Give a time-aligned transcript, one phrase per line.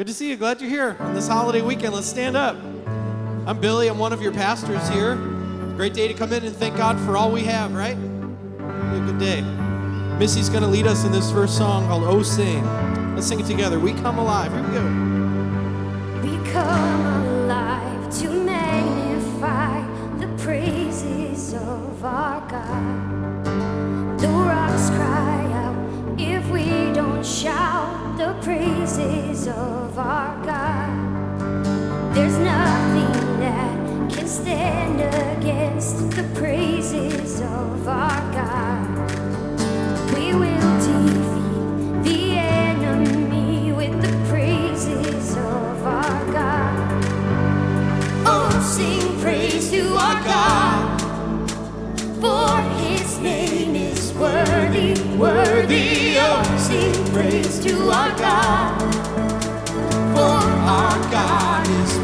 [0.00, 0.36] Good to see you.
[0.38, 1.92] Glad you're here on this holiday weekend.
[1.92, 2.56] Let's stand up.
[3.46, 3.86] I'm Billy.
[3.86, 5.16] I'm one of your pastors here.
[5.76, 7.96] Great day to come in and thank God for all we have, right?
[8.00, 9.42] Be a good day.
[10.18, 12.64] Missy's going to lead us in this first song called Oh Sing.
[13.14, 13.78] Let's sing it together.
[13.78, 14.50] We come alive.
[14.50, 14.84] Here we go.
[16.22, 19.82] We come alive to magnify
[20.18, 24.18] the praises of our God.
[24.18, 32.14] The rocks cry out if we don't shout the praises of our God.
[32.14, 35.00] There's nothing that can stand
[35.38, 38.88] against the praises of our God.
[40.14, 47.04] We will defeat the enemy with the praises of our God.
[48.26, 51.00] Oh, sing praise to our God,
[52.20, 56.16] for his name is worthy, worthy.
[56.18, 58.79] Oh, sing praise to our God,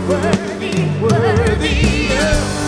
[0.09, 2.09] worthy, worthy.
[2.12, 2.66] Oh.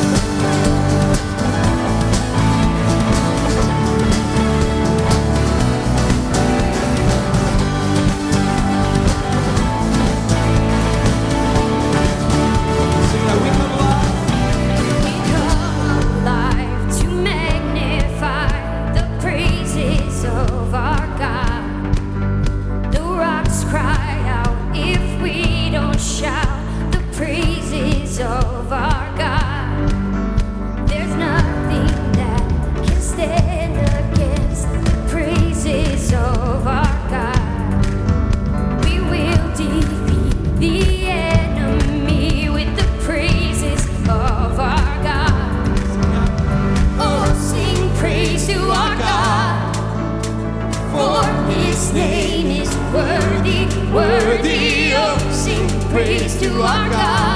[53.93, 54.93] Worthy.
[54.95, 57.28] Oh, sing praise to our God,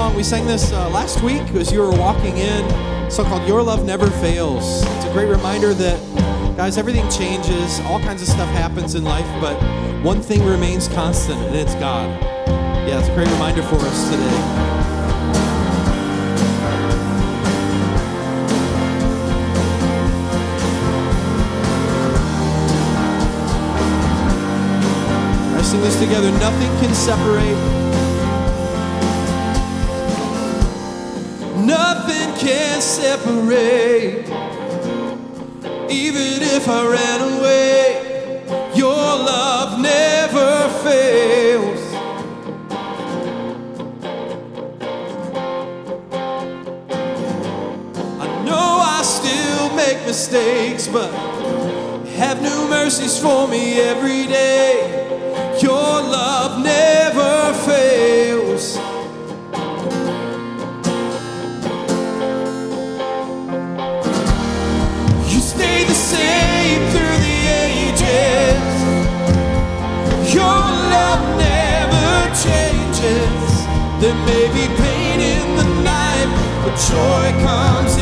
[0.00, 0.16] song.
[0.16, 2.64] We sang this uh, last week as you were walking in.
[2.64, 4.82] A song called Your Love Never Fails.
[4.82, 9.28] It's a great reminder that, guys, everything changes, all kinds of stuff happens in life,
[9.42, 9.60] but
[10.02, 12.08] one thing remains constant, and it's God.
[12.88, 14.76] Yeah, it's a great reminder for us today.
[25.62, 26.32] Sing this together.
[26.32, 27.89] Nothing can separate.
[32.40, 34.26] can't separate.
[35.90, 38.42] Even if I ran away,
[38.74, 41.94] your love never fails.
[48.18, 51.12] I know I still make mistakes, but
[52.16, 54.99] have new mercies for me every day.
[74.00, 76.28] There may be pain in the night,
[76.64, 77.99] but joy comes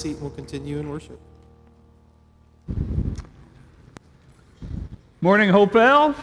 [0.00, 1.20] seat and we'll continue in worship.
[5.20, 6.14] Morning, Hopewell.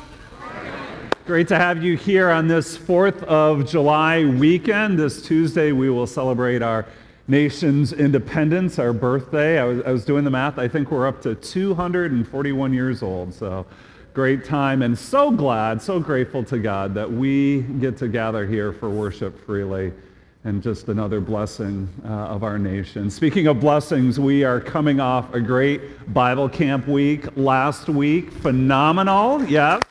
[1.28, 4.98] Great to have you here on this 4th of July weekend.
[4.98, 6.88] This Tuesday, we will celebrate our
[7.28, 9.60] nation's independence, our birthday.
[9.60, 10.58] I was, I was, doing the math.
[10.58, 13.32] I think we're up to 241 years old.
[13.32, 13.68] So
[14.16, 18.74] great time and so glad, so grateful to God that we get to gather here
[18.74, 19.94] for worship freely
[20.48, 23.12] and just another blessing uh, of our nation.
[23.12, 28.32] Speaking of blessings, we are coming off a great Bible camp week last week.
[28.32, 29.84] Phenomenal, yes.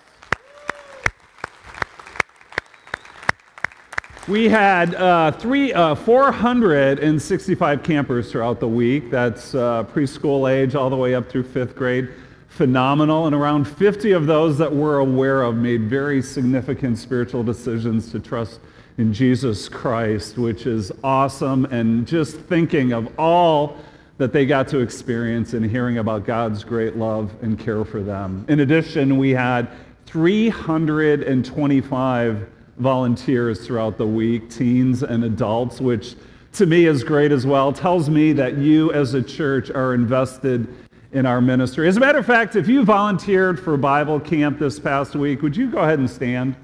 [4.29, 9.11] We had uh, three, uh, 465 campers throughout the week.
[9.11, 12.09] That's uh, preschool age all the way up through fifth grade
[12.49, 18.11] phenomenal, and around 50 of those that we're aware of made very significant spiritual decisions
[18.11, 18.61] to trust
[18.99, 21.67] in Jesus Christ, which is awesome.
[21.67, 23.77] And just thinking of all
[24.19, 28.47] that they got to experience and hearing about God's great love and care for them.
[28.49, 29.69] In addition, we had
[30.07, 32.49] 325
[32.79, 36.15] volunteers throughout the week, teens and adults, which
[36.53, 37.71] to me is great as well.
[37.73, 40.67] Tells me that you as a church are invested
[41.13, 41.89] in our ministry.
[41.89, 45.55] As a matter of fact, if you volunteered for Bible camp this past week, would
[45.57, 46.57] you go ahead and stand?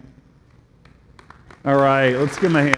[1.64, 2.76] All right, let's give them a hand.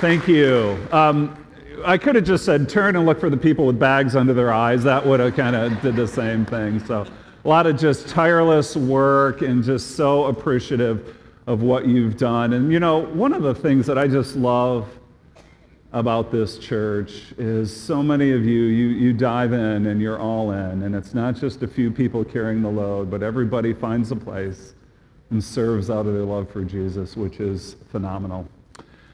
[0.00, 0.78] Thank you.
[0.92, 1.36] Um,
[1.84, 4.50] I could have just said turn and look for the people with bags under their
[4.50, 4.82] eyes.
[4.84, 6.82] That would have kind of did the same thing.
[6.86, 7.06] So
[7.44, 12.54] a lot of just tireless work and just so appreciative of what you've done.
[12.54, 14.88] And you know, one of the things that I just love
[15.96, 20.50] about this church is so many of you, you, you dive in and you're all
[20.50, 20.82] in.
[20.82, 24.74] And it's not just a few people carrying the load, but everybody finds a place
[25.30, 28.46] and serves out of their love for Jesus, which is phenomenal.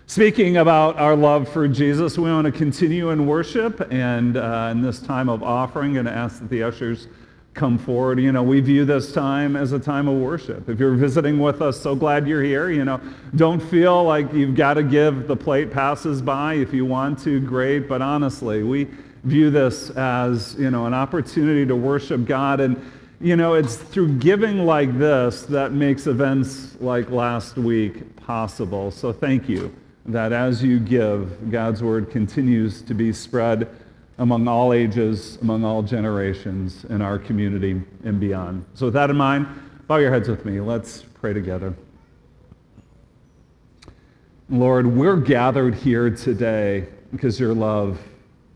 [0.06, 3.92] Speaking about our love for Jesus, we want to continue in worship.
[3.92, 7.06] And uh, in this time of offering, and ask that the ushers
[7.54, 8.18] come forward.
[8.18, 10.68] You know, we view this time as a time of worship.
[10.68, 12.70] If you're visiting with us, so glad you're here.
[12.70, 13.00] You know,
[13.36, 16.54] don't feel like you've got to give the plate passes by.
[16.54, 17.88] If you want to, great.
[17.88, 18.88] But honestly, we
[19.24, 22.60] view this as, you know, an opportunity to worship God.
[22.60, 22.82] And,
[23.20, 28.90] you know, it's through giving like this that makes events like last week possible.
[28.90, 29.74] So thank you
[30.06, 33.68] that as you give, God's word continues to be spread
[34.22, 38.64] among all ages, among all generations in our community and beyond.
[38.74, 39.48] So, with that in mind,
[39.88, 40.60] bow your heads with me.
[40.60, 41.74] Let's pray together.
[44.48, 48.00] Lord, we're gathered here today because your love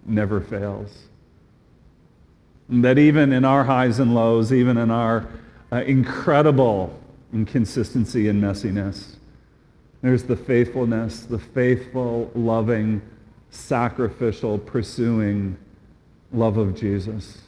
[0.04, 1.08] never fails.
[2.68, 5.26] And that even in our highs and lows, even in our
[5.72, 6.96] uh, incredible
[7.32, 9.16] inconsistency and messiness,
[10.00, 13.02] there's the faithfulness, the faithful, loving,
[13.56, 15.56] sacrificial, pursuing
[16.32, 17.38] love of Jesus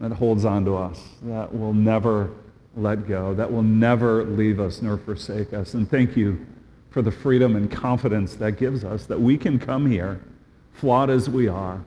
[0.00, 2.30] that holds on to us, that will never
[2.76, 5.74] let go, that will never leave us nor forsake us.
[5.74, 6.44] And thank you
[6.90, 10.20] for the freedom and confidence that gives us that we can come here,
[10.72, 11.84] flawed as we are,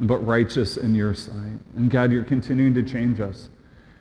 [0.00, 1.58] but righteous in your sight.
[1.76, 3.48] And God, you're continuing to change us.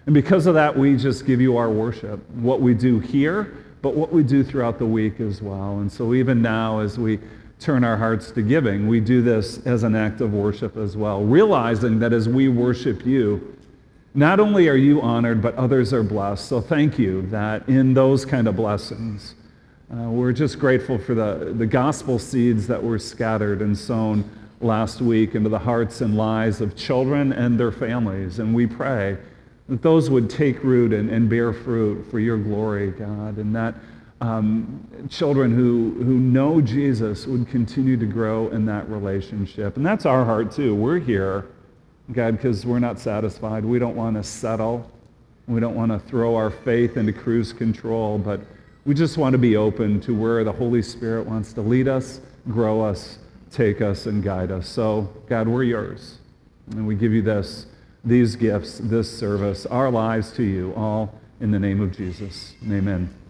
[0.06, 3.96] And because of that, we just give you our worship, what we do here, but
[3.96, 5.80] what we do throughout the week as well.
[5.80, 7.20] And so even now, as we
[7.64, 11.24] turn our hearts to giving, we do this as an act of worship as well,
[11.24, 13.58] realizing that as we worship you,
[14.14, 16.46] not only are you honored, but others are blessed.
[16.46, 19.36] So thank you that in those kind of blessings,
[19.92, 24.30] uh, we're just grateful for the, the gospel seeds that were scattered and sown
[24.60, 28.40] last week into the hearts and lives of children and their families.
[28.40, 29.18] And we pray
[29.70, 33.76] that those would take root and, and bear fruit for your glory, God, and that
[34.22, 39.78] um, children who, who know Jesus would continue to grow in that relationship.
[39.78, 40.76] And that's our heart too.
[40.76, 41.46] We're here,
[42.12, 43.66] God, because we're not satisfied.
[43.66, 44.90] We don't want to settle.
[45.48, 48.40] We don't want to throw our faith into cruise control, but
[48.86, 52.22] we just want to be open to where the Holy Spirit wants to lead us,
[52.50, 53.20] grow us,
[53.52, 54.68] take us, and guide us.
[54.68, 56.20] So, God, we're yours.
[56.72, 57.66] And we give you this,
[58.04, 62.56] these gifts, this service, our lives to you, all in the name of Jesus.
[62.66, 63.23] Amen.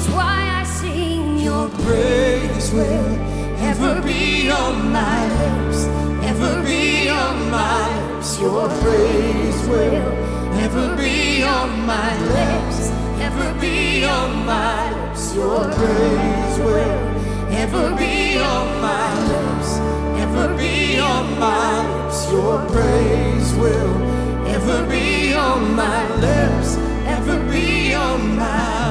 [0.00, 3.12] It's why I sing your praise will
[3.68, 5.84] ever be on my lips,
[6.24, 8.40] ever be on my lips.
[8.40, 10.08] Your praise will
[10.64, 12.88] ever be on my lips,
[13.20, 15.34] ever be on my lips.
[15.34, 17.00] Your praise will
[17.62, 19.70] ever be on my lips,
[20.24, 22.32] ever be on my lips.
[22.32, 23.96] Your praise will
[24.48, 28.89] ever be on my lips, ever be on my lips.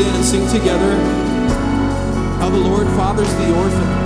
[0.00, 0.94] in and sing together
[2.38, 3.97] how the Lord fathers the orphan.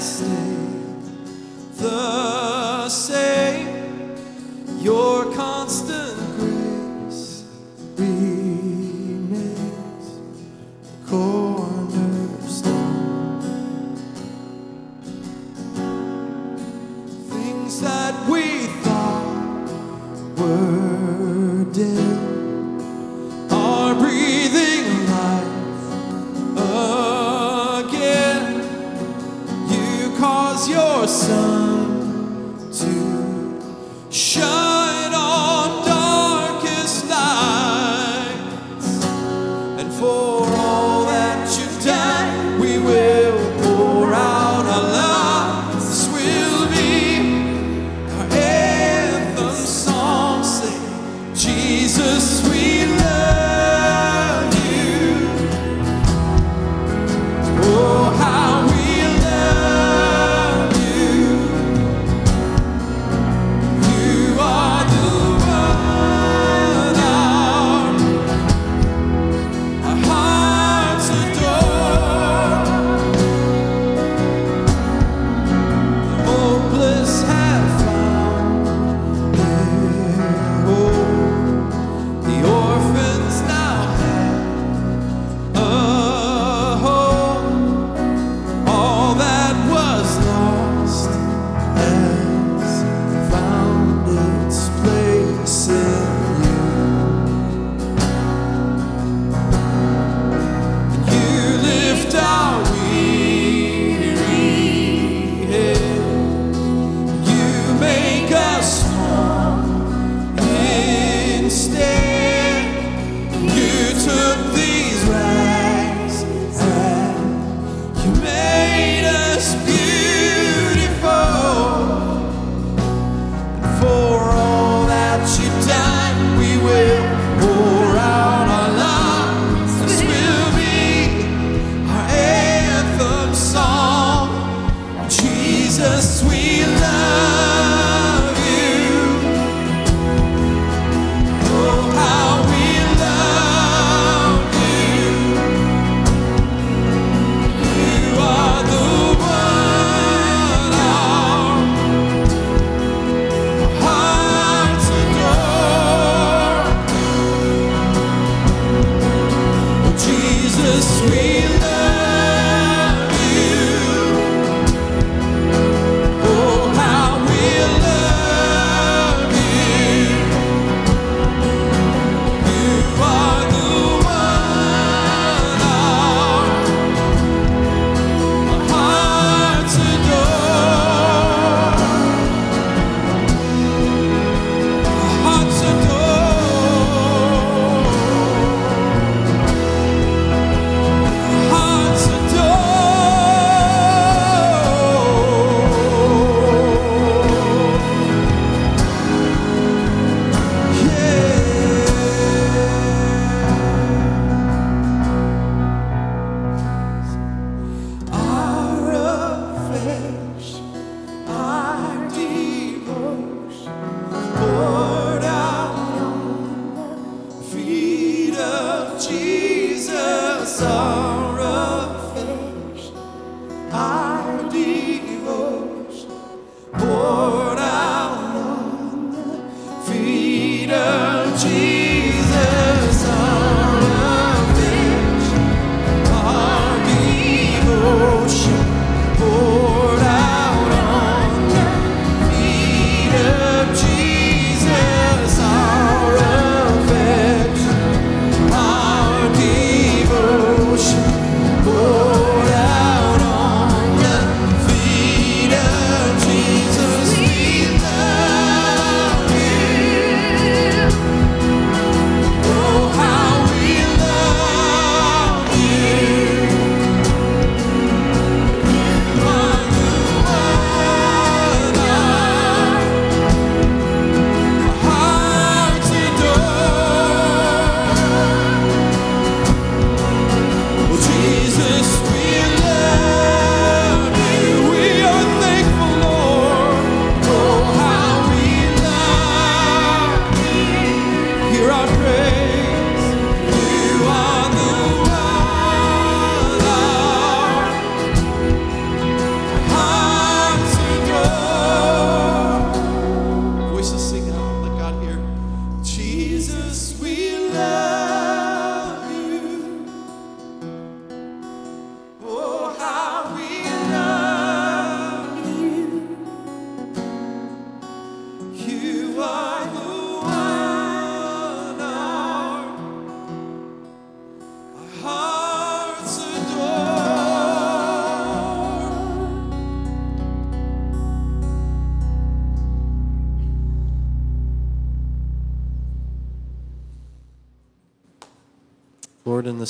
[0.00, 0.24] stay
[1.76, 3.29] the same.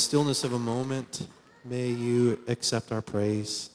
[0.01, 1.27] Stillness of a moment,
[1.63, 3.69] may you accept our praise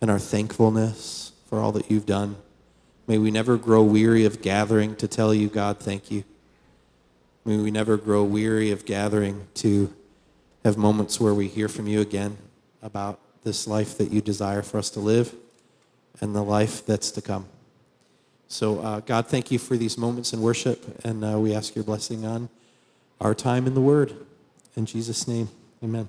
[0.00, 2.36] and our thankfulness for all that you've done.
[3.08, 6.22] May we never grow weary of gathering to tell you, God, thank you.
[7.44, 9.92] May we never grow weary of gathering to
[10.64, 12.38] have moments where we hear from you again
[12.80, 15.34] about this life that you desire for us to live
[16.20, 17.46] and the life that's to come.
[18.46, 21.84] So, uh, God, thank you for these moments in worship, and uh, we ask your
[21.84, 22.48] blessing on
[23.20, 24.14] our time in the Word.
[24.76, 25.48] In Jesus' name,
[25.82, 26.08] amen.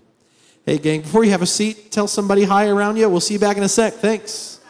[0.66, 3.10] Hey, gang, before you have a seat, tell somebody hi around you.
[3.10, 3.94] We'll see you back in a sec.
[3.96, 4.61] Thanks.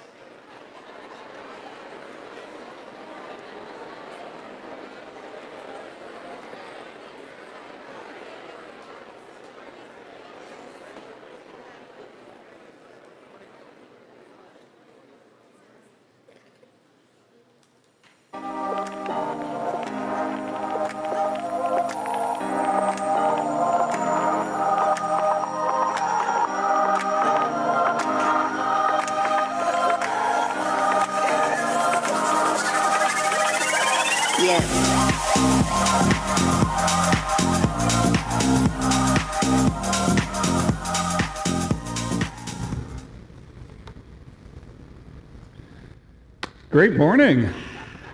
[46.81, 47.47] Great morning.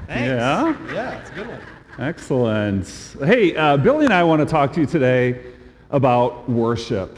[0.08, 0.28] Thanks.
[0.28, 0.94] Yeah?
[0.94, 1.62] Yeah, it's a good one.
[2.00, 3.16] Excellent.
[3.24, 5.42] Hey, uh, Billy and I want to talk to you today
[5.90, 7.18] about worship.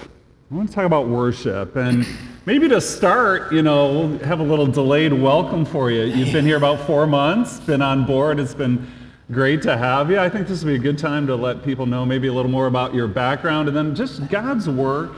[0.51, 1.75] I want to talk about worship.
[1.75, 2.05] And
[2.45, 6.03] maybe to start, you know, have a little delayed welcome for you.
[6.03, 8.39] You've been here about four months, been on board.
[8.39, 8.85] It's been
[9.31, 10.19] great to have you.
[10.19, 12.51] I think this would be a good time to let people know maybe a little
[12.51, 15.13] more about your background and then just God's work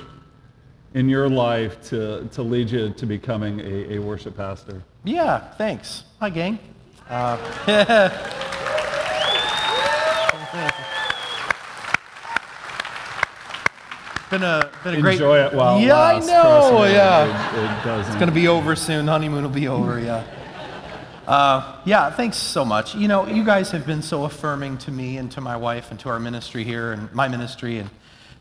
[0.94, 4.82] in your life to, to lead you to becoming a, a worship pastor.
[5.04, 6.04] Yeah, thanks.
[6.20, 6.60] Hi, gang.
[7.10, 7.38] Uh,
[14.30, 15.14] been a been a great.
[15.14, 16.84] Enjoy it while it Yeah, I know.
[16.86, 19.08] Yeah, It, it it's gonna be over soon.
[19.08, 20.00] Honeymoon will be over.
[20.00, 20.24] Yeah.
[21.26, 22.94] Uh, yeah, thanks so much.
[22.94, 26.00] You know, you guys have been so affirming to me and to my wife and
[26.02, 27.90] to our ministry here and my ministry, and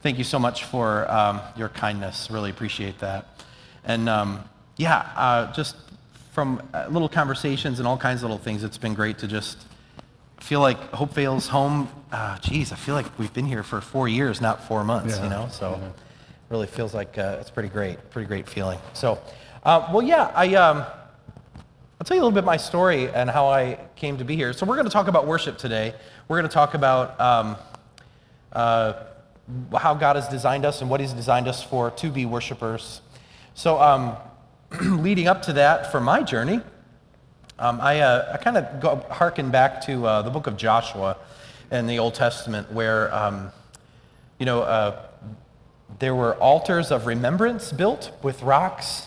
[0.02, 2.30] thank you so much for um, your kindness.
[2.30, 3.42] Really appreciate that.
[3.82, 4.44] And um,
[4.76, 5.76] yeah, uh, just
[6.40, 9.66] from uh, little conversations and all kinds of little things, it's been great to just
[10.38, 11.86] feel like Hopewell's home.
[12.10, 15.18] Uh, geez, I feel like we've been here for four years, not four months.
[15.18, 15.78] Yeah, You know, so
[16.48, 18.78] really feels like uh, it's pretty great, pretty great feeling.
[18.94, 19.18] So,
[19.64, 20.54] uh, well, yeah, I.
[20.54, 24.34] Um, I'll tell you a little bit my story and how I came to be
[24.34, 24.54] here.
[24.54, 25.92] So we're going to talk about worship today.
[26.26, 27.56] We're going to talk about um,
[28.54, 28.94] uh,
[29.76, 33.02] how God has designed us and what He's designed us for to be worshipers.
[33.52, 34.16] So um,
[34.82, 36.60] leading up to that, for my journey,
[37.58, 41.16] um, I, uh, I kind of harken back to uh, the book of Joshua
[41.70, 43.52] in the Old Testament, where um,
[44.40, 45.02] you know, uh,
[45.98, 49.06] there were altars of remembrance built with rocks.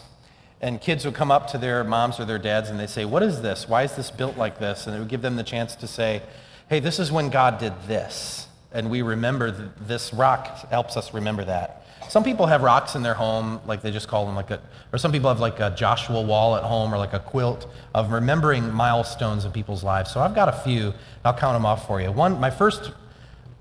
[0.62, 3.24] And kids would come up to their moms or their dads and they'd say, What
[3.24, 3.68] is this?
[3.68, 4.88] Why is this built like this?
[4.88, 6.22] And it would give them the chance to say,
[6.70, 8.48] Hey, this is when God did this.
[8.72, 11.83] And we remember th- this rock helps us remember that.
[12.10, 14.62] Some people have rocks in their home, like they just call them like a,
[14.92, 18.12] or some people have like a Joshua wall at home or like a quilt of
[18.12, 20.12] remembering milestones in people's lives.
[20.12, 20.94] So I've got a few.
[21.26, 22.12] I'll count them off for you.
[22.12, 22.92] One, my first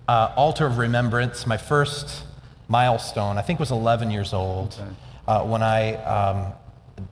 [0.08, 2.24] uh, altar of remembrance, my first
[2.68, 4.80] milestone, I think was 11 years old,
[5.26, 6.52] uh, when I um,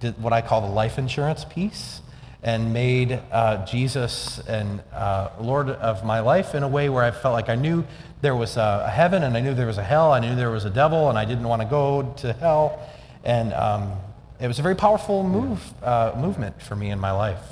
[0.00, 2.02] did what I call the life insurance piece
[2.42, 7.10] and made uh, Jesus and uh, Lord of my life in a way where I
[7.10, 7.84] felt like I knew
[8.22, 10.12] there was a heaven and I knew there was a hell.
[10.12, 12.80] I knew there was a devil and I didn't want to go to hell.
[13.24, 13.92] And um,
[14.40, 17.42] it was a very powerful move, uh, movement for me in my life.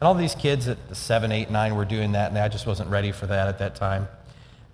[0.00, 2.90] And all these kids at seven, eight, nine were doing that, and I just wasn't
[2.90, 4.08] ready for that at that time.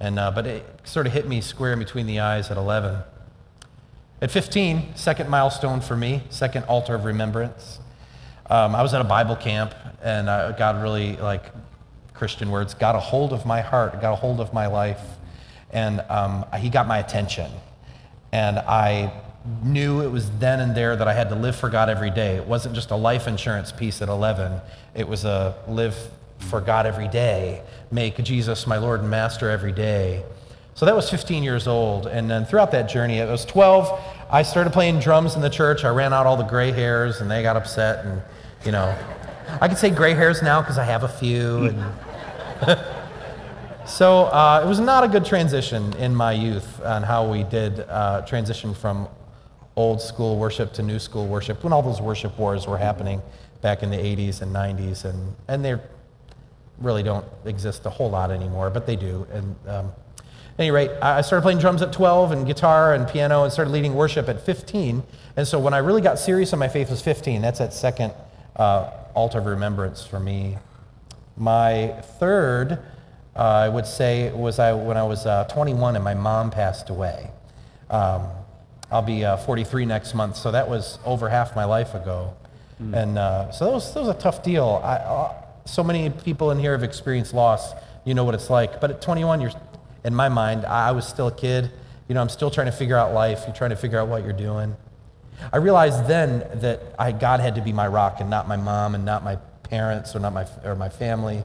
[0.01, 2.99] And, uh, but it sort of hit me square in between the eyes at 11.
[4.23, 7.79] At 15, second milestone for me, second altar of remembrance.
[8.51, 11.45] Um, I was at a Bible camp, and uh, God really, like
[12.15, 15.01] Christian words, got a hold of my heart, got a hold of my life,
[15.73, 17.49] and um, He got my attention.
[18.33, 19.13] And I
[19.63, 22.35] knew it was then and there that I had to live for God every day.
[22.35, 24.61] It wasn't just a life insurance piece at 11,
[24.97, 25.97] it was a live
[26.39, 30.25] for God every day, make Jesus my Lord and Master every day.
[30.75, 32.09] So that was 15 years old.
[32.09, 34.01] And then throughout that journey, I was 12.
[34.29, 35.85] I started playing drums in the church.
[35.85, 38.05] I ran out all the gray hairs, and they got upset.
[38.05, 38.23] And,
[38.65, 38.97] you know,
[39.61, 41.65] I can say gray hairs now because I have a few.
[41.65, 41.85] And
[43.87, 47.81] so uh, it was not a good transition in my youth on how we did
[47.81, 49.09] uh, transition from
[49.77, 53.23] old school worship to new school worship when all those worship wars were happening
[53.63, 55.05] back in the 80s and 90s.
[55.05, 55.79] And, and they
[56.79, 59.27] really don't exist a whole lot anymore, but they do.
[59.33, 63.45] And um, at any rate, I started playing drums at 12 and guitar and piano
[63.45, 65.03] and started leading worship at 15.
[65.37, 67.41] And so when I really got serious on my faith was 15.
[67.41, 68.13] That's that second
[68.61, 70.59] uh, altar of remembrance for me.
[71.37, 72.73] My third,
[73.35, 76.91] uh, I would say, was I, when I was uh, 21 and my mom passed
[76.91, 77.31] away.
[77.89, 78.27] Um,
[78.91, 82.35] I'll be uh, 43 next month, so that was over half my life ago.
[82.83, 83.03] Mm.
[83.03, 84.83] And uh, so that was, that was a tough deal.
[84.85, 87.73] I, uh, so many people in here have experienced loss.
[88.05, 88.79] You know what it's like.
[88.79, 89.53] But at 21, you're,
[90.05, 91.71] in my mind, I was still a kid.
[92.09, 93.45] You know, I'm still trying to figure out life.
[93.47, 94.77] You're trying to figure out what you're doing.
[95.53, 98.95] I realized then that I, God had to be my rock and not my mom
[98.95, 101.45] and not my parents or not my, or my family,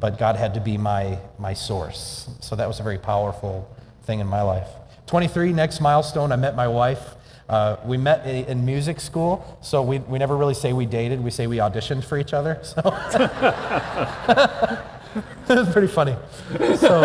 [0.00, 2.28] but God had to be my, my source.
[2.40, 4.68] So that was a very powerful thing in my life.
[5.06, 7.16] 23, next milestone, I met my wife.
[7.48, 11.22] Uh, we met in music school, so we, we never really say we dated.
[11.22, 12.60] We say we auditioned for each other.
[12.62, 12.76] So
[15.48, 16.14] it's pretty funny.
[16.76, 17.02] So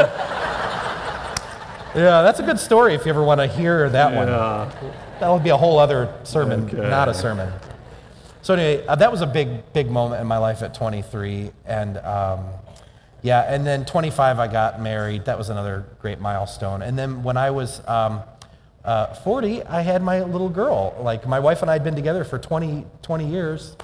[1.95, 4.17] yeah, that's a good story if you ever want to hear that yeah.
[4.17, 4.29] one.
[5.19, 6.89] That would be a whole other sermon, okay.
[6.89, 7.51] not a sermon.
[8.41, 11.97] So anyway, uh, that was a big, big moment in my life at 23, and
[11.99, 12.45] um,
[13.21, 15.25] yeah, and then 25, I got married.
[15.25, 16.82] That was another great milestone.
[16.82, 18.21] And then when I was um,
[18.84, 20.95] uh, 40, I had my little girl.
[21.01, 23.75] Like my wife and I had been together for 20, 20 years,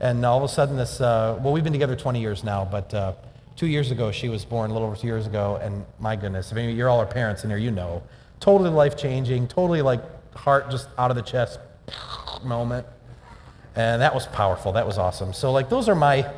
[0.00, 2.92] and all of a sudden this, uh, well, we've been together 20 years now, but
[2.92, 3.14] uh,
[3.56, 6.52] two years ago she was born, a little over two years ago, and my goodness,
[6.52, 8.02] I mean, you're all our parents in here, you know,
[8.40, 10.02] totally life changing, totally like
[10.34, 11.58] heart just out of the chest
[12.44, 12.86] moment,
[13.76, 14.72] and that was powerful.
[14.72, 15.32] That was awesome.
[15.32, 16.30] So like those are my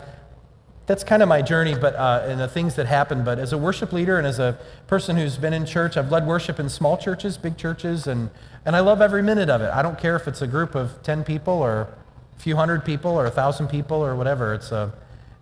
[0.87, 3.24] that's kind of my journey, but uh, and the things that happen.
[3.24, 6.26] But as a worship leader and as a person who's been in church, I've led
[6.26, 8.31] worship in small churches, big churches, and
[8.64, 9.70] and I love every minute of it.
[9.72, 11.88] I don't care if it's a group of ten people or
[12.37, 14.55] a few hundred people or a thousand people or whatever.
[14.55, 14.92] It's a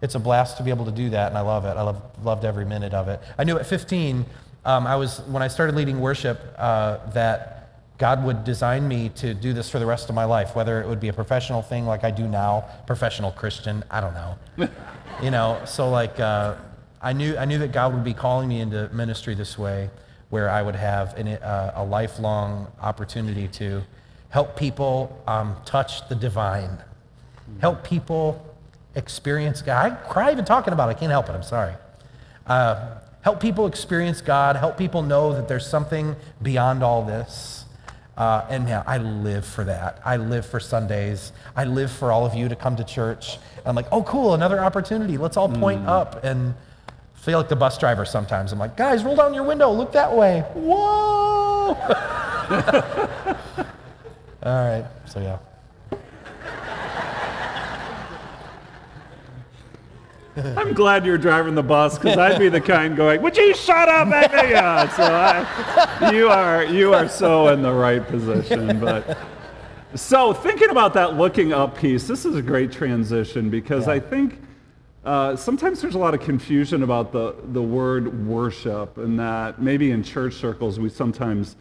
[0.03, 1.77] it's a blast to be able to do that, and I love it.
[1.77, 3.21] I love, loved every minute of it.
[3.37, 4.25] I knew at 15,
[4.65, 7.57] um, I was when I started leading worship uh, that.
[8.01, 10.89] God would design me to do this for the rest of my life, whether it
[10.89, 14.39] would be a professional thing like I do now, professional Christian, I don't know.
[15.23, 16.55] you know, so like uh,
[17.03, 19.91] I knew I knew that God would be calling me into ministry this way,
[20.31, 23.83] where I would have an, uh, a lifelong opportunity to
[24.31, 26.79] help people um, touch the divine,
[27.61, 28.43] help people
[28.95, 29.93] experience God.
[29.93, 30.97] I cry even talking about it.
[30.97, 31.33] I can't help it.
[31.33, 31.75] I'm sorry.
[32.47, 34.57] Uh, help people experience God.
[34.57, 37.60] Help people know that there's something beyond all this.
[38.21, 39.99] Uh, and man, I live for that.
[40.05, 41.33] I live for Sundays.
[41.57, 43.39] I live for all of you to come to church.
[43.65, 45.17] I'm like, oh, cool, another opportunity.
[45.17, 45.89] Let's all point mm.
[45.89, 46.53] up and
[47.15, 48.53] feel like the bus driver sometimes.
[48.53, 49.73] I'm like, guys, roll down your window.
[49.73, 50.45] Look that way.
[50.53, 50.77] Whoa!
[54.43, 55.39] all right, so yeah.
[60.37, 63.89] I'm glad you're driving the bus because I'd be the kind going, "Would you shut
[63.89, 64.53] up, baby?"
[64.97, 68.79] So I, you are you are so in the right position.
[68.79, 69.19] But
[69.95, 73.95] so thinking about that looking up piece, this is a great transition because Yeah.
[73.95, 74.39] I think
[75.05, 79.91] uh, sometimes there's a lot of confusion about the the word worship, and that maybe
[79.91, 81.57] in church circles we sometimes,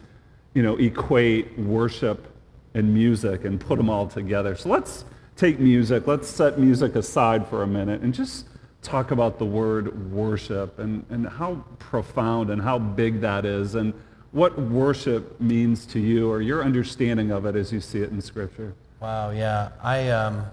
[0.54, 2.26] you know, equate worship
[2.74, 4.54] and music and put them all together.
[4.54, 5.04] So let's
[5.34, 8.46] take music, let's set music aside for a minute and just
[8.82, 13.92] talk about the word worship and, and how profound and how big that is and
[14.32, 18.20] what worship means to you or your understanding of it as you see it in
[18.20, 18.74] Scripture.
[19.00, 19.70] Wow, yeah.
[19.82, 20.44] I um,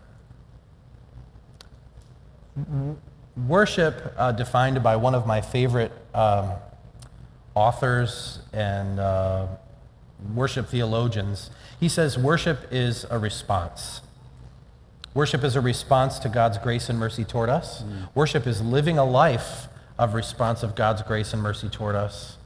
[3.47, 6.51] worship uh, defined by one of my favorite um,
[7.53, 9.47] authors and uh,
[10.33, 11.49] worship theologians.
[11.79, 14.01] He says worship is a response.
[15.17, 17.83] Worship is a response to God's grace and mercy toward us.
[18.13, 22.37] Worship is living a life of response of God's grace and mercy toward us.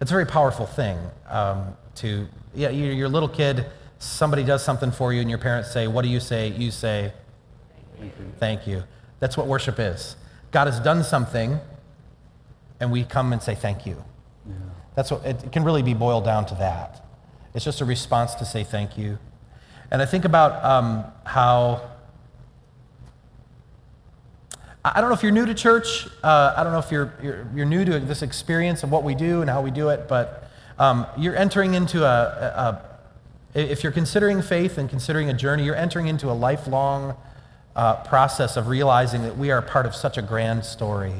[0.00, 0.96] It's a very powerful thing
[1.28, 3.66] um, to, yeah, you're, you're a little kid,
[3.98, 6.50] somebody does something for you, and your parents say, What do you say?
[6.50, 7.12] You say,
[7.98, 8.32] Thank you.
[8.38, 8.84] Thank you.
[9.18, 10.14] That's what worship is.
[10.52, 11.58] God has done something,
[12.78, 13.96] and we come and say, Thank you.
[14.94, 17.04] That's what it can really be boiled down to that.
[17.54, 19.18] It's just a response to say thank you.
[19.90, 21.90] And I think about um, how
[24.84, 26.06] I don't know if you're new to church.
[26.22, 29.14] Uh, I don't know if you're, you're, you're new to this experience of what we
[29.14, 32.82] do and how we do it, but um, you're entering into a,
[33.54, 37.16] a, a, if you're considering faith and considering a journey, you're entering into a lifelong
[37.74, 41.14] uh, process of realizing that we are part of such a grand story.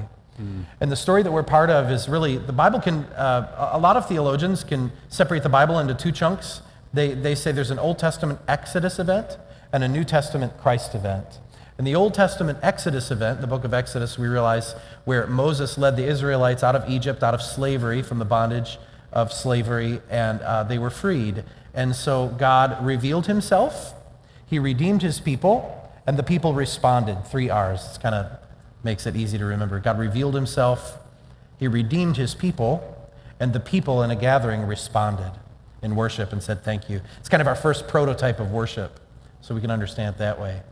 [0.80, 3.80] And the story that we're part of is really, the Bible can, uh, a a
[3.80, 6.60] lot of theologians can separate the Bible into two chunks.
[6.92, 9.38] They, they say there's an Old Testament Exodus event
[9.72, 11.38] and a New Testament Christ event.
[11.76, 15.96] In the Old Testament Exodus event, the book of Exodus, we realize where Moses led
[15.96, 18.78] the Israelites out of Egypt, out of slavery, from the bondage
[19.12, 21.42] of slavery, and uh, they were freed.
[21.74, 23.94] And so God revealed himself,
[24.46, 27.26] he redeemed his people, and the people responded.
[27.26, 27.84] Three R's.
[27.86, 28.30] It's kind of
[28.84, 29.80] makes it easy to remember.
[29.80, 30.98] God revealed himself,
[31.58, 33.10] he redeemed his people,
[33.40, 35.32] and the people in a gathering responded
[35.82, 37.00] in worship and said, Thank you.
[37.18, 39.00] It's kind of our first prototype of worship,
[39.40, 40.62] so we can understand it that way.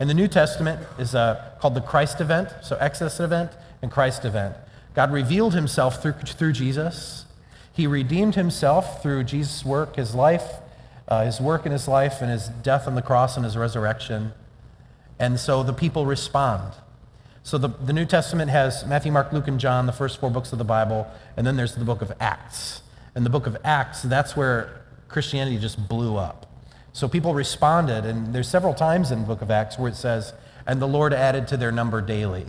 [0.00, 4.24] And the New Testament is uh, called the Christ event, so Exodus event and Christ
[4.24, 4.54] event.
[4.94, 7.24] God revealed himself through, through Jesus.
[7.72, 10.54] He redeemed himself through Jesus' work, his life,
[11.06, 14.32] uh, his work in his life, and his death on the cross and his resurrection.
[15.18, 16.74] And so the people respond.
[17.42, 20.52] So the, the New Testament has Matthew, Mark, Luke, and John, the first four books
[20.52, 22.82] of the Bible, and then there's the book of Acts.
[23.14, 26.47] And the book of Acts, that's where Christianity just blew up.
[26.92, 30.32] So people responded, and there's several times in book of Acts where it says,
[30.66, 32.46] and the Lord added to their number daily.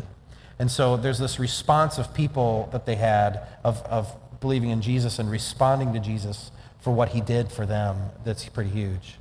[0.58, 5.20] And so there's this response of people that they had of, of believing in Jesus
[5.20, 7.98] and responding to Jesus for what he did for them.
[8.26, 9.16] That's pretty huge.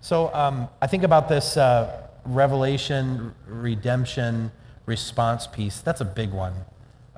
[0.00, 4.50] So um, I think about this uh, revelation, redemption,
[4.84, 5.80] response piece.
[5.80, 6.54] That's a big one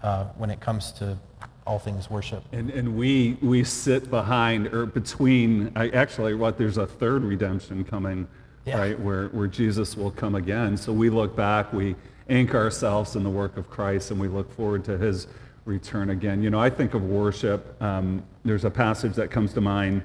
[0.03, 1.19] uh, when it comes to
[1.67, 2.45] all things worship.
[2.53, 7.85] And, and we, we sit behind or between, I, actually, what, there's a third redemption
[7.85, 8.29] coming,
[8.67, 8.79] Yeah.
[8.79, 10.77] right, where, where Jesus will come again.
[10.77, 11.97] So we look back, we
[12.29, 15.27] anchor ourselves in the work of Christ, and we look forward to his
[15.65, 16.43] return again.
[16.43, 20.03] You know, I think of worship, um, there's a passage that comes to mind,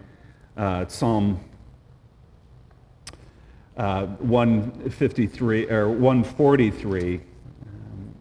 [0.55, 1.39] uh, Psalm
[3.75, 7.21] uh, 153, or 143, um,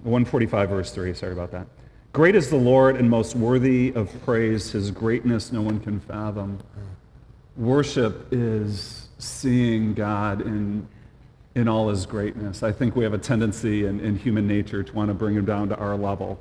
[0.03, 1.66] 145 verse 3, sorry about that.
[2.18, 4.72] Great is the Lord and most worthy of praise.
[4.72, 6.58] His greatness no one can fathom.
[7.56, 10.88] Worship is seeing God in,
[11.54, 12.64] in all his greatness.
[12.64, 15.44] I think we have a tendency in, in human nature to want to bring him
[15.44, 16.40] down to our level,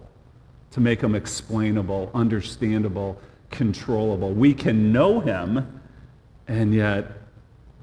[0.72, 3.22] to make him explainable, understandable,
[3.52, 4.32] controllable.
[4.32, 5.80] We can know him,
[6.48, 7.06] and yet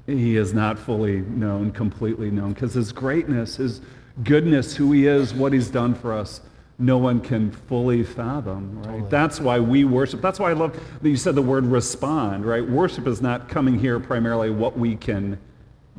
[0.05, 3.79] he is not fully known, completely known, because his greatness, his
[4.25, 6.41] goodness, who he is, what he's done for us,
[6.77, 9.09] no one can fully fathom, right?
[9.09, 10.21] That's why we worship.
[10.21, 12.67] That's why I love that you said the word respond, right?
[12.67, 15.39] Worship is not coming here primarily what we can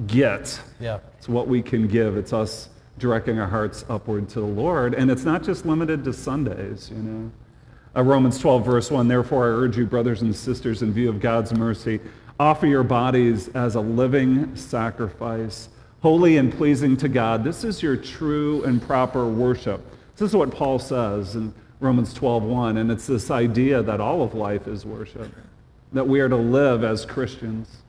[0.07, 0.61] get.
[0.79, 0.99] Yeah.
[1.17, 2.17] It's what we can give.
[2.17, 2.69] It's us
[2.99, 4.95] directing our hearts upward to the Lord.
[4.95, 7.31] And it's not just limited to Sundays, you know.
[7.95, 11.19] Uh, Romans 12, verse 1, Therefore I urge you, brothers and sisters, in view of
[11.19, 12.01] God's mercy,
[12.39, 15.71] offer your bodies as a living sacrifice,
[16.03, 17.43] holy and pleasing to God.
[17.43, 19.96] This is your true and proper worship.
[20.17, 22.79] This is what Paul says in Romans 12, 1.
[22.79, 25.31] And it's this idea that all of life is worship,
[25.93, 27.83] that we are to live as Christians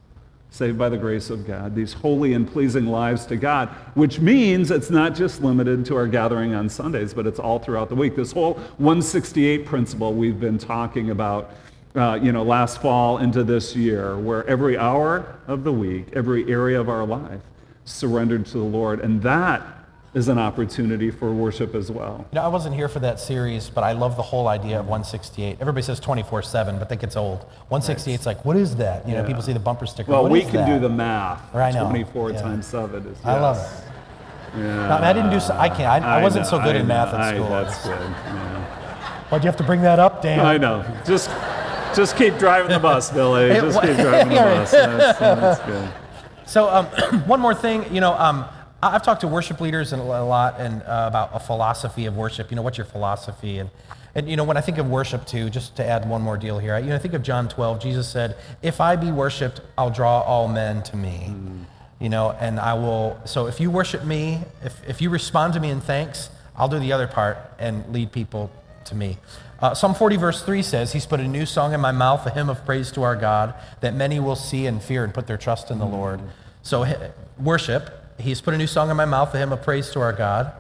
[0.50, 4.72] saved by the grace of God, these holy and pleasing lives to God, which means
[4.72, 8.16] it's not just limited to our gathering on Sundays, but it's all throughout the week.
[8.16, 11.52] This whole 168 principle we've been talking about,
[11.96, 16.50] uh, you know, last fall into this year, where every hour of the week, every
[16.50, 17.42] area of our life
[17.86, 19.02] surrendered to the Lord.
[19.02, 19.77] And that
[20.14, 22.26] is an opportunity for worship as well.
[22.32, 24.86] You know, I wasn't here for that series, but I love the whole idea of
[24.88, 25.58] 168.
[25.60, 27.40] Everybody says 24/7, but think it's old.
[27.70, 29.08] 168 is like, what is that?
[29.08, 29.28] You know, Yeah.
[29.28, 30.12] people see the bumper sticker.
[30.12, 31.54] Well, we can do the math.
[31.54, 32.42] I know, 24 yeah.
[32.42, 33.18] times 7 is.
[33.24, 34.60] I love it.
[34.60, 34.96] Yeah.
[34.96, 35.40] I, mean, I didn't do.
[35.40, 36.04] So, I can't.
[36.04, 37.50] I, I wasn't know, so good I in math know, at I- school.
[37.50, 38.00] that's good.
[38.00, 38.64] yeah.
[39.30, 40.40] Why'd you have to bring that up, Dan?
[40.40, 40.86] I know.
[41.06, 41.30] Just,
[41.94, 43.50] just keep driving the bus, Billy.
[43.54, 44.72] Just keep driving the bus.
[44.72, 45.90] That's, that's good.
[46.46, 46.86] So um,
[47.28, 48.46] one more thing, you know, um,
[48.82, 52.52] I've talked to worship leaders a lot and uh, about a philosophy of worship.
[52.52, 53.60] You know, what's your philosophy?
[53.60, 53.70] And
[54.14, 56.58] and you know, when I think of worship too, just to add one more deal
[56.58, 57.80] here, I, you know, I think of John 12.
[57.80, 61.34] Jesus said, "If I be worshipped, I'll draw all men to me."
[62.00, 63.20] You know, and I will.
[63.26, 66.80] So if you worship me, if if you respond to me in thanks, I'll do
[66.80, 68.52] the other part and lead people
[68.86, 69.18] to me.
[69.60, 72.30] Uh, Psalm 40, verse 3 says, He's put a new song in my mouth, a
[72.30, 75.38] hymn of praise to our God, that many will see and fear and put their
[75.38, 76.22] trust in the Lord.
[76.62, 77.10] So, hi-
[77.40, 80.14] worship, He's put a new song in my mouth, a hymn of praise to our
[80.14, 80.52] God.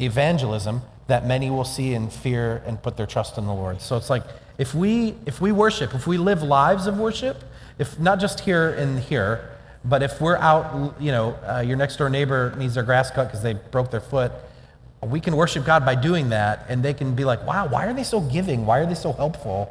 [0.00, 3.80] Evangelism, that many will see and fear and put their trust in the Lord.
[3.80, 4.24] So, it's like
[4.58, 7.42] if we, if we worship, if we live lives of worship,
[7.78, 9.50] if not just here and here,
[9.84, 13.24] but if we're out, you know, uh, your next door neighbor needs their grass cut
[13.28, 14.32] because they broke their foot,
[15.02, 17.94] we can worship God by doing that, and they can be like, wow, why are
[17.94, 18.66] they so giving?
[18.66, 19.70] Why are they so helpful?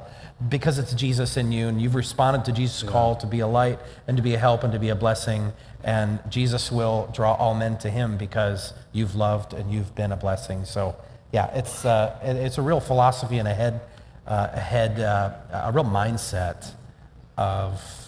[0.50, 3.80] Because it's Jesus in you, and you've responded to Jesus' call to be a light
[4.08, 5.52] and to be a help and to be a blessing.
[5.86, 10.18] And Jesus will draw all men to him because you've loved and you've been a
[10.18, 10.66] blessing.
[10.66, 10.98] So,
[11.32, 13.80] yeah, it's, uh, it's a real philosophy and a head,
[14.28, 16.74] uh, a, head uh, a real mindset
[17.38, 18.06] of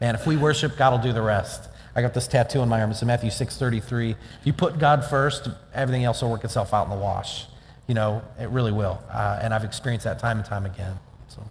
[0.00, 1.68] Man, if we worship, God will do the rest.
[1.94, 2.90] I got this tattoo on my arm.
[2.90, 4.12] It's in Matthew 6:33.
[4.12, 7.46] If you put God first, everything else will work itself out in the wash.
[7.86, 9.02] You know, it really will.
[9.12, 10.98] Uh, and I've experienced that time and time again.
[11.28, 11.42] So,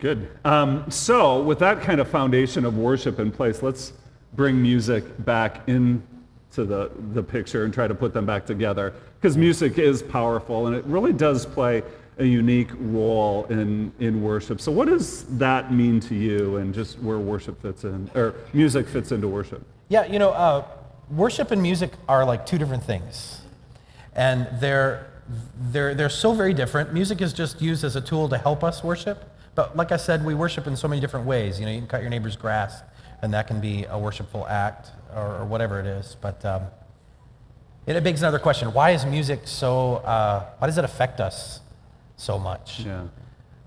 [0.00, 0.28] Good.
[0.44, 3.92] Um, so, with that kind of foundation of worship in place, let's
[4.36, 6.02] bring music back into
[6.52, 8.94] the, the picture and try to put them back together.
[9.20, 11.82] Because music is powerful and it really does play
[12.18, 14.60] a unique role in, in worship.
[14.60, 18.88] So, what does that mean to you and just where worship fits in, or music
[18.88, 19.62] fits into worship?
[19.88, 20.64] yeah, you know, uh,
[21.10, 23.40] worship and music are like two different things,
[24.14, 25.10] and they're
[25.70, 26.92] they're they're so very different.
[26.92, 29.24] Music is just used as a tool to help us worship,
[29.54, 31.60] but like I said, we worship in so many different ways.
[31.60, 32.82] You know, you can cut your neighbor's grass,
[33.26, 36.16] and that can be a worshipful act or, or whatever it is.
[36.20, 36.62] But um,
[37.84, 39.96] it begs another question: Why is music so?
[39.96, 41.60] Uh, why does it affect us
[42.16, 42.80] so much?
[42.80, 43.08] Yeah.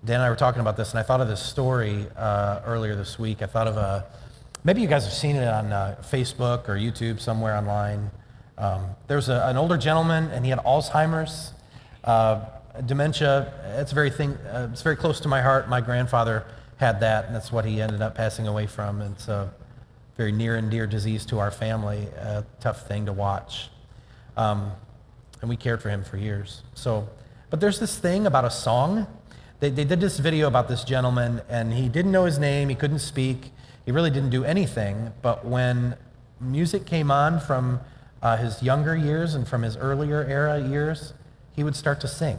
[0.05, 2.95] Dan and I were talking about this, and I thought of this story uh, earlier
[2.95, 3.41] this week.
[3.41, 4.05] I thought of a,
[4.63, 8.09] maybe you guys have seen it on uh, Facebook or YouTube somewhere online.
[8.57, 11.51] Um, there was a, an older gentleman, and he had Alzheimer's,
[12.05, 12.45] uh,
[12.85, 13.51] dementia.
[13.77, 14.35] It's very thing.
[14.35, 15.67] Uh, it's very close to my heart.
[15.67, 16.45] My grandfather
[16.79, 19.01] had that, and that's what he ended up passing away from.
[19.01, 19.53] It's a
[20.15, 22.07] very near and dear disease to our family.
[22.17, 23.69] A tough thing to watch.
[24.37, 24.71] Um,
[25.41, 26.63] and we cared for him for years.
[26.73, 27.09] So,
[27.49, 29.07] but there's this thing about a song.
[29.59, 32.69] They, they did this video about this gentleman, and he didn't know his name.
[32.69, 33.51] He couldn't speak.
[33.85, 35.11] He really didn't do anything.
[35.21, 35.97] But when
[36.39, 37.81] music came on from
[38.21, 41.13] uh, his younger years and from his earlier era years,
[41.53, 42.37] he would start to sing.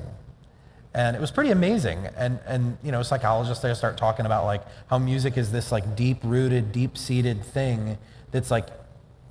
[0.92, 2.06] And it was pretty amazing.
[2.16, 5.94] And, and you know, psychologists there start talking about like how music is this like
[5.94, 7.96] deep-rooted, deep-seated thing
[8.32, 8.66] that's like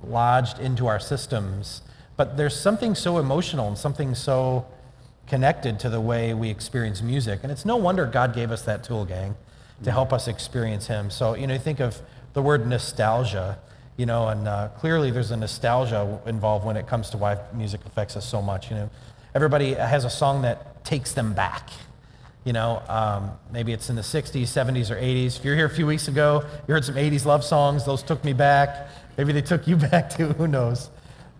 [0.02, 1.82] lodged into our systems.
[2.16, 4.66] But there's something so emotional and something so
[5.26, 7.40] connected to the way we experience music.
[7.42, 9.36] And it's no wonder God gave us that tool, gang,
[9.84, 11.10] to help us experience Him.
[11.10, 12.00] So, you know, you think of
[12.32, 13.58] the word nostalgia,
[13.96, 17.84] you know, and uh, clearly there's a nostalgia involved when it comes to why music
[17.86, 18.70] affects us so much.
[18.70, 18.90] You know,
[19.34, 21.70] everybody has a song that takes them back.
[22.44, 25.38] You know, um, maybe it's in the 60s, 70s, or 80s.
[25.38, 27.84] If you're here a few weeks ago, you heard some 80s love songs.
[27.84, 28.88] Those took me back.
[29.18, 30.28] Maybe they took you back too.
[30.28, 30.90] Who knows?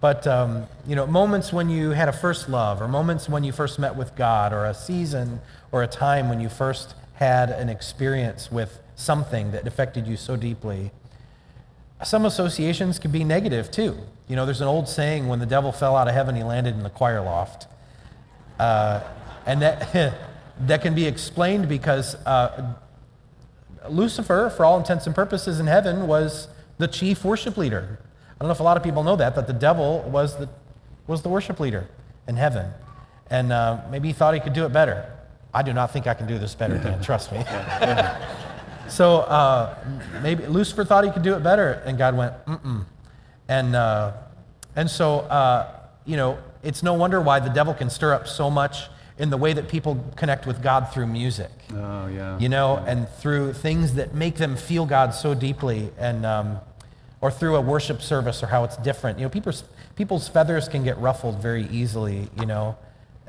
[0.00, 3.52] But, um, you know, moments when you had a first love, or moments when you
[3.52, 5.40] first met with God, or a season
[5.72, 10.36] or a time when you first had an experience with something that affected you so
[10.36, 10.90] deeply.
[12.02, 13.96] Some associations can be negative too.
[14.26, 16.74] You know, there's an old saying when the devil fell out of heaven, he landed
[16.74, 17.66] in the choir loft.
[18.58, 19.00] Uh,
[19.46, 20.14] and that,
[20.60, 22.74] that can be explained because uh,
[23.88, 27.98] Lucifer, for all intents and purposes in heaven, was the chief worship leader.
[28.32, 30.48] I don't know if a lot of people know that, that the devil was the,
[31.06, 31.88] was the worship leader
[32.26, 32.70] in heaven.
[33.28, 35.10] And uh, maybe he thought he could do it better.
[35.52, 37.44] I do not think I can do this better, Dan, trust me.
[38.88, 39.76] so uh,
[40.22, 42.84] maybe Lucifer thought he could do it better, and God went, mm-mm.
[43.48, 44.12] And, uh,
[44.76, 48.48] and so, uh, you know, it's no wonder why the devil can stir up so
[48.48, 48.88] much
[49.20, 51.50] in the way that people connect with God through music.
[51.74, 52.38] Oh, yeah.
[52.38, 56.58] You know, and through things that make them feel God so deeply, and um,
[57.20, 59.18] or through a worship service or how it's different.
[59.18, 59.62] You know, people's
[59.94, 62.30] people's feathers can get ruffled very easily.
[62.40, 62.76] You know,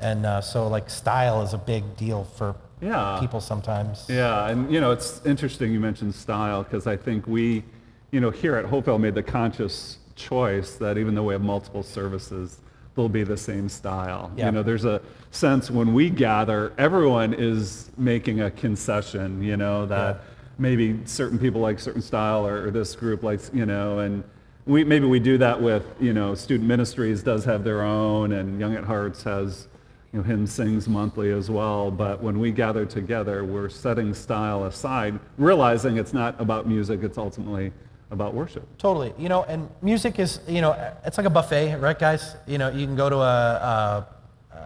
[0.00, 3.18] and uh, so like style is a big deal for Yeah.
[3.20, 4.06] people sometimes.
[4.08, 7.64] Yeah, and you know, it's interesting you mentioned style because I think we,
[8.12, 11.82] you know, here at Hopewell made the conscious choice that even though we have multiple
[11.82, 12.60] services,
[12.94, 14.30] they'll be the same style.
[14.36, 14.46] Yeah.
[14.46, 19.86] You know, there's a sense when we gather, everyone is making a concession, you know,
[19.86, 20.22] that
[20.58, 24.22] maybe certain people like certain style or, or this group likes, you know, and
[24.66, 28.60] we, maybe we do that with, you know, student ministries does have their own and
[28.60, 29.68] Young at Hearts has
[30.12, 31.90] you know, hymn sings monthly as well.
[31.90, 37.18] But when we gather together, we're setting style aside, realizing it's not about music, it's
[37.18, 37.72] ultimately
[38.12, 38.66] about worship.
[38.78, 39.12] Totally.
[39.18, 40.72] You know, and music is, you know,
[41.04, 42.36] it's like a buffet, right, guys?
[42.46, 44.06] You know, you can go to a,
[44.52, 44.56] a,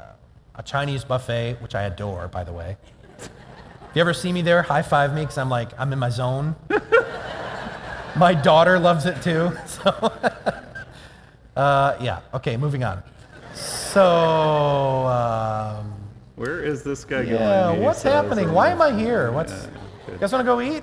[0.57, 2.77] a Chinese buffet, which I adore, by the way.
[3.21, 3.31] If
[3.95, 6.55] you ever see me there, high five me because I'm like, I'm in my zone.
[8.17, 9.53] my daughter loves it too.
[9.67, 9.91] So,
[11.57, 12.21] uh, yeah.
[12.35, 13.03] Okay, moving on.
[13.55, 15.95] So, um,
[16.35, 17.37] Where is this guy going?
[17.37, 18.53] yeah, what's happening?
[18.53, 19.33] Why am I here?
[19.33, 20.83] What's, Yeah, you guys want to go eat?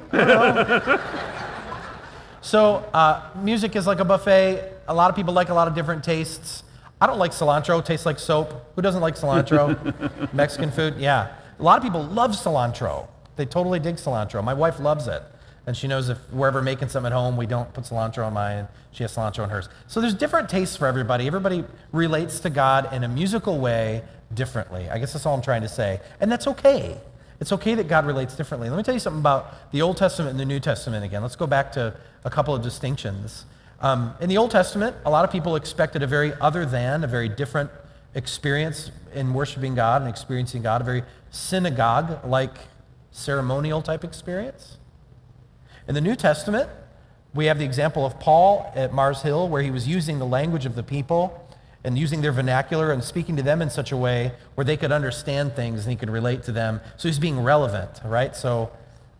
[2.44, 2.84] I don't know.
[2.84, 4.72] so, uh, music is like a buffet.
[4.88, 6.64] A lot of people like a lot of different tastes.
[7.00, 7.80] I don't like cilantro.
[7.80, 8.74] It tastes like soap.
[8.76, 10.34] Who doesn't like cilantro?
[10.34, 10.96] Mexican food?
[10.98, 11.34] Yeah.
[11.60, 13.08] A lot of people love cilantro.
[13.36, 14.44] They totally dig cilantro.
[14.44, 15.24] My wife loves it.
[15.66, 18.34] And she knows if we're ever making something at home, we don't put cilantro on
[18.34, 18.68] mine.
[18.92, 19.70] She has cilantro on hers.
[19.88, 21.28] So there's different tastes for everybody.
[21.28, 21.64] Everybody
[21.94, 24.90] relates to God in a musical way differently.
[24.90, 26.02] I guess that's all I'm trying to say.
[26.20, 27.00] And that's okay.
[27.40, 28.70] It's okay that God relates differently.
[28.70, 31.22] Let me tell you something about the Old Testament and the New Testament again.
[31.22, 33.46] Let's go back to a couple of distinctions.
[33.82, 37.08] Um, in the Old Testament, a lot of people expected a very other than, a
[37.08, 37.70] very different
[38.16, 42.56] experience in worshiping God and experiencing God, a very synagogue like
[43.12, 44.78] ceremonial type experience.
[45.88, 46.70] In the New Testament,
[47.34, 50.66] we have the example of Paul at Mars Hill, where he was using the language
[50.66, 51.43] of the people
[51.84, 54.92] and using their vernacular and speaking to them in such a way where they could
[54.92, 56.80] understand things and he could relate to them.
[56.98, 58.36] So he's being relevant, right?
[58.36, 58.72] So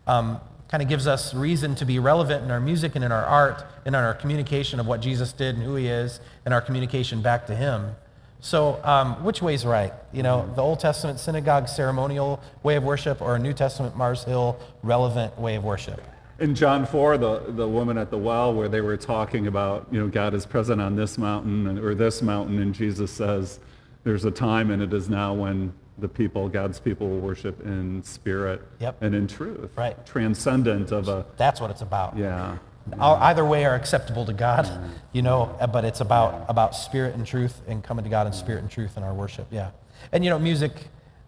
[0.06, 3.24] um, kind of gives us reason to be relevant in our music and in our
[3.24, 6.60] art and in our communication of what Jesus did and who he is and our
[6.60, 7.94] communication back to him.
[8.40, 9.92] So um, which way's right?
[10.12, 14.24] You know, the Old Testament synagogue ceremonial way of worship or a New Testament Mars
[14.24, 16.00] Hill relevant way of worship?
[16.40, 20.00] In John 4, the, the woman at the well, where they were talking about, you
[20.00, 23.60] know, God is present on this mountain and, or this mountain, and Jesus says,
[24.02, 28.02] there's a time and it is now when the people, God's people, will worship in
[28.02, 29.00] spirit Yep.
[29.00, 29.70] and in truth.
[29.76, 30.04] Right.
[30.04, 32.16] Transcendent of a, That's what it's about.
[32.16, 32.58] yeah.
[33.00, 34.68] Either way are acceptable to God,
[35.12, 38.32] you know, uh, but it's about, about spirit and truth and coming to God in
[38.34, 39.70] spirit and truth in our worship, yeah.
[40.12, 40.72] And, you know, music,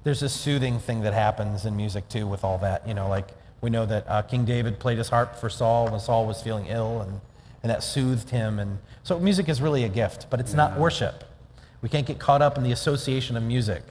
[0.04, 2.86] there's this soothing thing that happens in music, too, with all that.
[2.86, 3.28] You know, like
[3.60, 6.66] we know that uh, King David played his harp for Saul when Saul was feeling
[6.66, 7.20] ill, and,
[7.62, 8.58] and that soothed him.
[8.58, 11.24] And so music is really a gift, but it's not worship.
[11.82, 13.82] We can't get caught up in the association of music.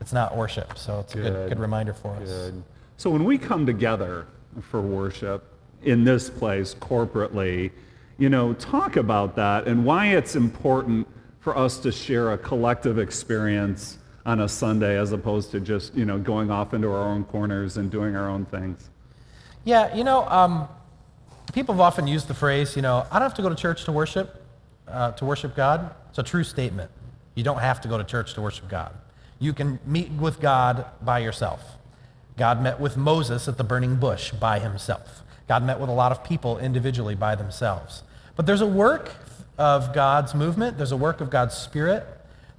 [0.00, 1.48] It's not worship, so it's a good, Good.
[1.50, 2.52] good reminder for us.
[2.96, 4.26] So when we come together
[4.60, 5.44] for worship
[5.82, 7.70] in this place corporately,
[8.18, 11.06] you know, talk about that and why it's important
[11.40, 16.04] for us to share a collective experience on a Sunday as opposed to just, you
[16.04, 18.89] know, going off into our own corners and doing our own things.
[19.64, 20.68] Yeah, you know, um,
[21.52, 23.84] people have often used the phrase, you know, I don't have to go to church
[23.84, 24.42] to worship,
[24.88, 25.94] uh, to worship God.
[26.08, 26.90] It's a true statement.
[27.34, 28.94] You don't have to go to church to worship God.
[29.38, 31.62] You can meet with God by yourself.
[32.36, 35.22] God met with Moses at the burning bush by himself.
[35.46, 38.02] God met with a lot of people individually by themselves.
[38.36, 39.12] But there's a work
[39.58, 42.06] of God's movement, there's a work of God's Spirit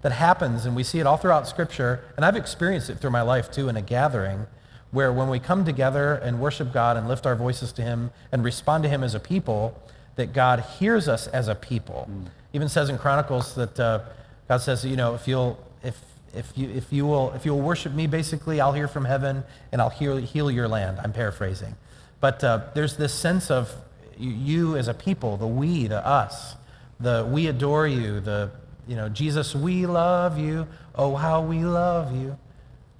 [0.04, 3.22] that happens, and we see it all throughout Scripture, and I've experienced it through my
[3.22, 4.46] life too in a gathering,
[4.92, 8.44] where when we come together and worship God and lift our voices to Him and
[8.44, 9.82] respond to Him as a people,
[10.16, 12.10] that God hears us as a people.
[12.54, 14.02] Even says in Chronicles that uh,
[14.48, 16.00] God says, you know, if you'll if
[16.34, 19.44] if you if you will if you will worship me, basically, I'll hear from heaven
[19.72, 21.00] and I'll heal heal your land.
[21.02, 21.76] I'm paraphrasing,
[22.20, 23.74] but uh, there's this sense of
[24.18, 26.56] you as a people, the we, the us,
[27.00, 28.52] the we adore you, the
[28.88, 30.68] you know Jesus, we love you.
[30.96, 32.38] Oh, how we love you.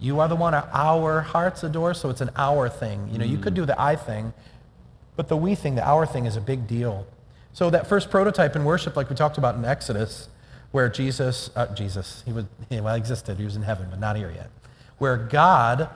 [0.02, 3.08] You are the one our hearts adore, so it's an our thing.
[3.12, 4.34] You know, you could do the I thing,
[5.16, 7.06] but the we thing, the our thing is a big deal.
[7.54, 10.28] So that first prototype in worship, like we talked about in Exodus,
[10.72, 14.00] where Jesus, uh, Jesus, he was, he, well, he existed, he was in heaven, but
[14.00, 14.50] not here yet,
[14.98, 15.88] where God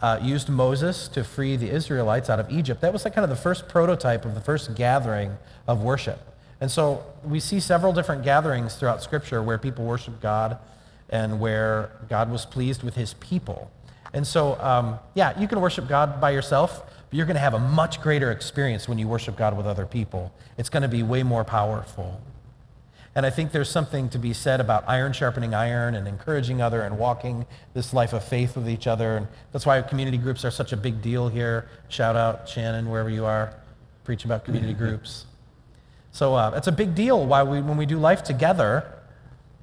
[0.00, 2.80] uh, used Moses to free the Israelites out of Egypt.
[2.80, 5.36] That was like kind of the first prototype of the first gathering
[5.66, 6.20] of worship.
[6.60, 10.58] And so we see several different gatherings throughout Scripture where people worship God
[11.10, 13.70] and where God was pleased with his people.
[14.12, 17.54] And so, um, yeah, you can worship God by yourself, but you're going to have
[17.54, 20.32] a much greater experience when you worship God with other people.
[20.56, 22.20] It's going to be way more powerful.
[23.14, 26.82] And I think there's something to be said about iron sharpening iron and encouraging other
[26.82, 29.16] and walking this life of faith with each other.
[29.16, 31.68] And that's why community groups are such a big deal here.
[31.88, 33.54] Shout out Shannon, wherever you are,
[34.04, 35.26] preach about community groups.
[36.12, 38.97] So uh, it's a big deal why we, when we do life together,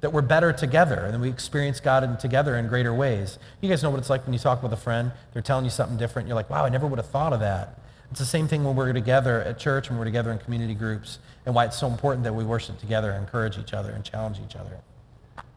[0.00, 3.38] that we're better together and we experience God in, together in greater ways.
[3.60, 5.70] You guys know what it's like when you talk with a friend, they're telling you
[5.70, 6.28] something different.
[6.28, 7.78] You're like, wow, I never would have thought of that.
[8.10, 11.18] It's the same thing when we're together at church, when we're together in community groups,
[11.44, 14.54] and why it's so important that we worship together, encourage each other, and challenge each
[14.54, 14.78] other.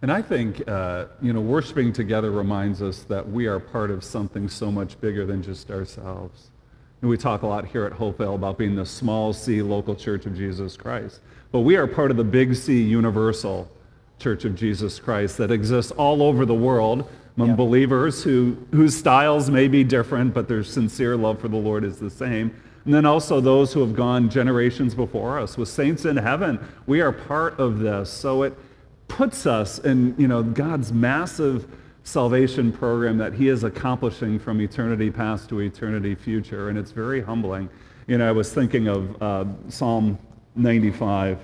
[0.01, 4.03] And I think, uh, you know, worshiping together reminds us that we are part of
[4.03, 6.49] something so much bigger than just ourselves.
[7.01, 10.25] And we talk a lot here at Hopewell about being the small C local church
[10.25, 11.21] of Jesus Christ.
[11.51, 13.69] But we are part of the big C universal
[14.19, 17.55] church of Jesus Christ that exists all over the world among yeah.
[17.55, 21.97] believers who, whose styles may be different, but their sincere love for the Lord is
[21.97, 22.53] the same.
[22.85, 26.59] And then also those who have gone generations before us with saints in heaven.
[26.85, 28.09] We are part of this.
[28.09, 28.57] So it
[29.07, 31.67] puts us in, you know, God's massive
[32.03, 36.69] salvation program that he is accomplishing from eternity past to eternity future.
[36.69, 37.69] And it's very humbling.
[38.07, 40.17] You know, I was thinking of uh, Psalm
[40.55, 41.39] 95.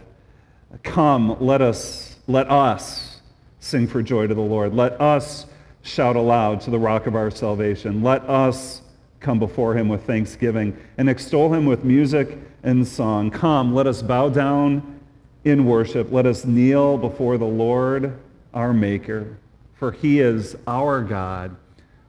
[0.83, 3.21] Come, let us, let us
[3.59, 4.73] sing for joy to the Lord.
[4.73, 5.45] Let us
[5.81, 8.01] shout aloud to the rock of our salvation.
[8.01, 8.81] Let us
[9.19, 13.31] come before him with thanksgiving and extol him with music and song.
[13.31, 14.99] Come, let us bow down
[15.43, 16.11] in worship.
[16.11, 18.19] Let us kneel before the Lord,
[18.53, 19.37] our Maker,
[19.75, 21.55] for he is our God.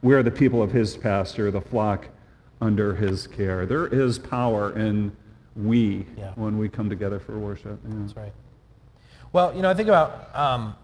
[0.03, 2.09] We are the people of his pasture, the flock
[2.61, 3.67] under his care.
[3.67, 5.15] There is power in
[5.55, 6.33] we yeah.
[6.37, 7.79] when we come together for worship.
[7.85, 7.95] Yeah.
[7.99, 8.33] That's right.
[9.37, 10.75] Well, you know, I think about um,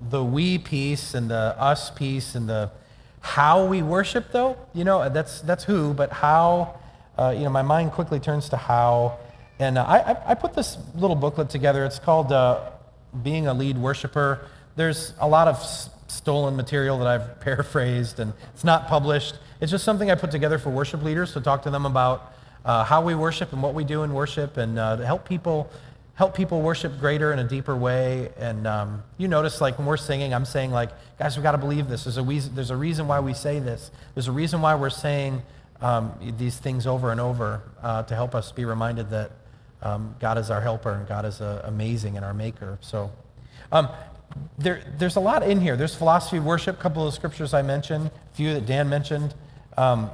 [0.00, 2.70] the we piece and the us piece and the
[3.20, 6.80] how we worship, though, you know, that's, that's who, but how,
[7.18, 9.18] uh, you know, my mind quickly turns to how.
[9.58, 11.84] And uh, I, I put this little booklet together.
[11.84, 12.70] It's called uh,
[13.22, 14.46] Being a Lead Worshiper.
[14.76, 19.34] There's a lot of s- stolen material that I've paraphrased, and it's not published.
[19.60, 22.32] It's just something I put together for worship leaders to talk to them about
[22.64, 25.70] uh, how we worship and what we do in worship and uh, to help people
[26.16, 28.30] help people worship greater in a deeper way.
[28.38, 31.58] And um, you notice, like, when we're singing, I'm saying, like, guys, we've got to
[31.58, 32.04] believe this.
[32.04, 33.90] There's a, reason, there's a reason why we say this.
[34.14, 35.42] There's a reason why we're saying
[35.82, 39.30] um, these things over and over uh, to help us be reminded that
[39.82, 42.78] um, God is our helper and God is uh, amazing and our maker.
[42.80, 43.12] So
[43.70, 43.88] um,
[44.56, 45.76] there, there's a lot in here.
[45.76, 49.34] There's philosophy of worship, a couple of scriptures I mentioned, a few that Dan mentioned
[49.76, 50.10] um,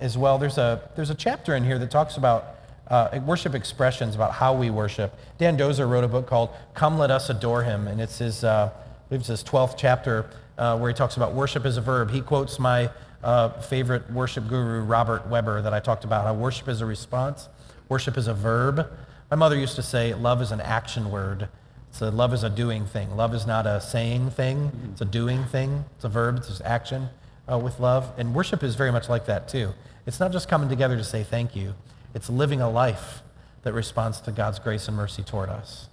[0.00, 0.38] as well.
[0.38, 2.56] There's a, there's a chapter in here that talks about
[2.88, 5.16] uh, worship expressions about how we worship.
[5.38, 8.70] Dan Dozier wrote a book called Come Let Us Adore Him, and it's his, uh,
[8.72, 10.28] I believe it's his 12th chapter
[10.58, 12.10] uh, where he talks about worship as a verb.
[12.10, 12.90] He quotes my
[13.22, 17.48] uh, favorite worship guru, Robert Webber, that I talked about, how worship is a response,
[17.88, 18.90] worship is a verb.
[19.30, 21.48] My mother used to say love is an action word.
[21.92, 23.14] So love is a doing thing.
[23.16, 24.72] Love is not a saying thing.
[24.92, 25.84] It's a doing thing.
[25.96, 26.38] It's a verb.
[26.38, 27.08] It's just action
[27.50, 28.12] uh, with love.
[28.16, 29.72] And worship is very much like that too.
[30.06, 31.74] It's not just coming together to say thank you.
[32.14, 33.22] It's living a life
[33.62, 35.88] that responds to God's grace and mercy toward us.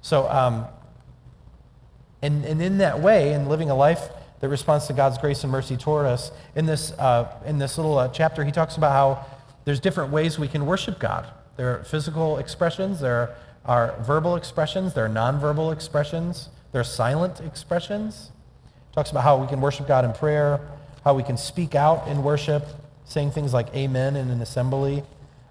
[0.00, 0.66] So, um,
[2.22, 4.08] and, and in that way, in living a life
[4.40, 7.98] that responds to God's grace and mercy toward us, in this, uh, in this little
[7.98, 9.26] uh, chapter, he talks about how
[9.64, 11.26] there's different ways we can worship God.
[11.56, 17.40] There are physical expressions, there are verbal expressions, there are nonverbal expressions, there are silent
[17.40, 18.30] expressions.
[18.88, 20.60] He Talks about how we can worship God in prayer,
[21.04, 22.64] how we can speak out in worship,
[23.04, 25.02] saying things like amen in an assembly,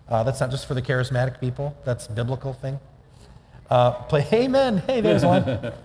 [0.09, 1.75] uh, that's not just for the charismatic people.
[1.85, 2.79] That's a biblical thing.
[3.69, 4.77] Uh, play Amen.
[4.79, 5.73] Hey, there's one.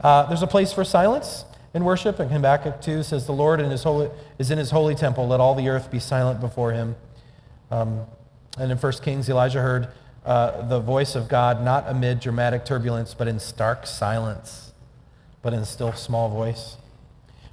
[0.00, 1.44] Uh, there's a place for silence
[1.74, 2.20] in worship.
[2.20, 5.26] And Habakkuk 2 says, The Lord in his holy, is in his holy temple.
[5.26, 6.94] Let all the earth be silent before him.
[7.72, 8.06] Um,
[8.56, 9.88] and in 1 Kings, Elijah heard
[10.24, 14.72] uh, the voice of God not amid dramatic turbulence, but in stark silence,
[15.42, 16.76] but in still small voice.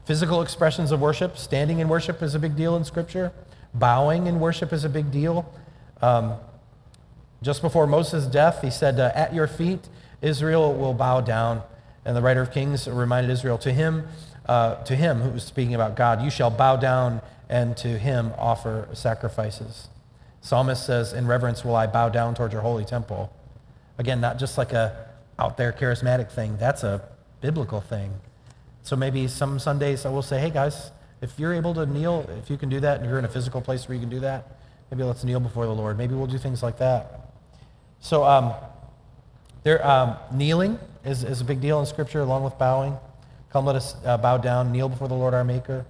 [0.05, 1.37] Physical expressions of worship.
[1.37, 3.31] Standing in worship is a big deal in Scripture.
[3.73, 5.51] Bowing in worship is a big deal.
[6.01, 6.35] Um,
[7.41, 9.87] just before Moses' death, he said, uh, At your feet,
[10.21, 11.61] Israel will bow down.
[12.03, 14.07] And the writer of Kings reminded Israel, To him,
[14.45, 18.33] uh, to him who was speaking about God, you shall bow down and to him
[18.37, 19.89] offer sacrifices.
[20.41, 23.31] Psalmist says, In reverence will I bow down toward your holy temple.
[23.97, 25.05] Again, not just like a
[25.37, 26.57] out there charismatic thing.
[26.57, 27.01] That's a
[27.41, 28.13] biblical thing.
[28.83, 30.91] So maybe some Sundays I will say, hey guys,
[31.21, 33.61] if you're able to kneel, if you can do that and you're in a physical
[33.61, 34.54] place where you can do that,
[34.91, 35.97] maybe let's kneel before the Lord.
[35.97, 37.31] Maybe we'll do things like that.
[37.99, 38.53] So um,
[39.63, 42.97] there, um, kneeling is, is a big deal in Scripture along with bowing.
[43.51, 45.85] Come, let us uh, bow down, kneel before the Lord our Maker.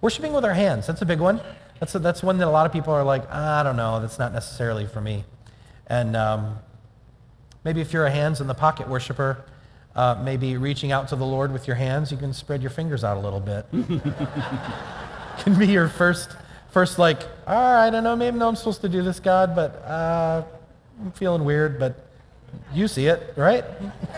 [0.00, 1.40] Worshiping with our hands, that's a big one.
[1.80, 4.18] That's, a, that's one that a lot of people are like, I don't know, that's
[4.18, 5.24] not necessarily for me.
[5.86, 6.58] And um,
[7.64, 9.44] maybe if you're a hands in the pocket worshiper,
[9.94, 13.04] uh, maybe reaching out to the Lord with your hands, you can spread your fingers
[13.04, 13.66] out a little bit.
[15.38, 16.30] can be your first,
[16.78, 19.82] first like, all right, I don't know maybe I'm supposed to do this, God, but
[19.82, 20.44] uh,
[21.00, 22.06] I'm feeling weird, but
[22.72, 23.64] you see it, right?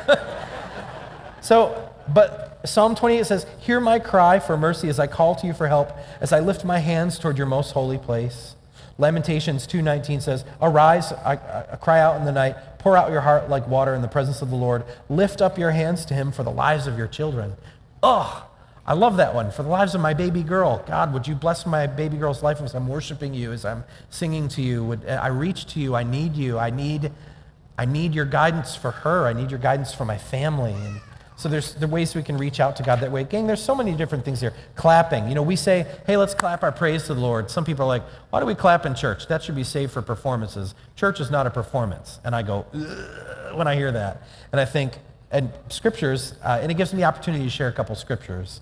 [1.40, 5.54] so, but Psalm 28 says, Hear my cry for mercy as I call to you
[5.54, 5.90] for help,
[6.20, 8.56] as I lift my hands toward your most holy place.
[8.98, 11.38] Lamentations 2.19 says, Arise, I,
[11.72, 14.42] I cry out in the night, pour out your heart like water in the presence
[14.42, 14.84] of the Lord.
[15.08, 17.54] Lift up your hands to him for the lives of your children.
[18.02, 18.49] Oh,
[18.90, 19.52] I love that one.
[19.52, 20.82] For the lives of my baby girl.
[20.84, 24.48] God, would you bless my baby girl's life as I'm worshiping you, as I'm singing
[24.48, 24.82] to you?
[24.82, 25.94] Would I reach to you?
[25.94, 26.58] I need you.
[26.58, 27.12] I need,
[27.78, 29.28] I need your guidance for her.
[29.28, 30.72] I need your guidance for my family.
[30.72, 31.00] And
[31.36, 33.22] so there's the ways we can reach out to God that way.
[33.22, 34.54] Gang, there's so many different things here.
[34.74, 35.28] Clapping.
[35.28, 37.48] You know, we say, hey, let's clap our praise to the Lord.
[37.48, 39.28] Some people are like, why do we clap in church?
[39.28, 40.74] That should be saved for performances.
[40.96, 42.18] Church is not a performance.
[42.24, 42.62] And I go,
[43.54, 44.24] when I hear that.
[44.50, 44.94] And I think,
[45.30, 48.60] and scriptures, uh, and it gives me the opportunity to share a couple scriptures.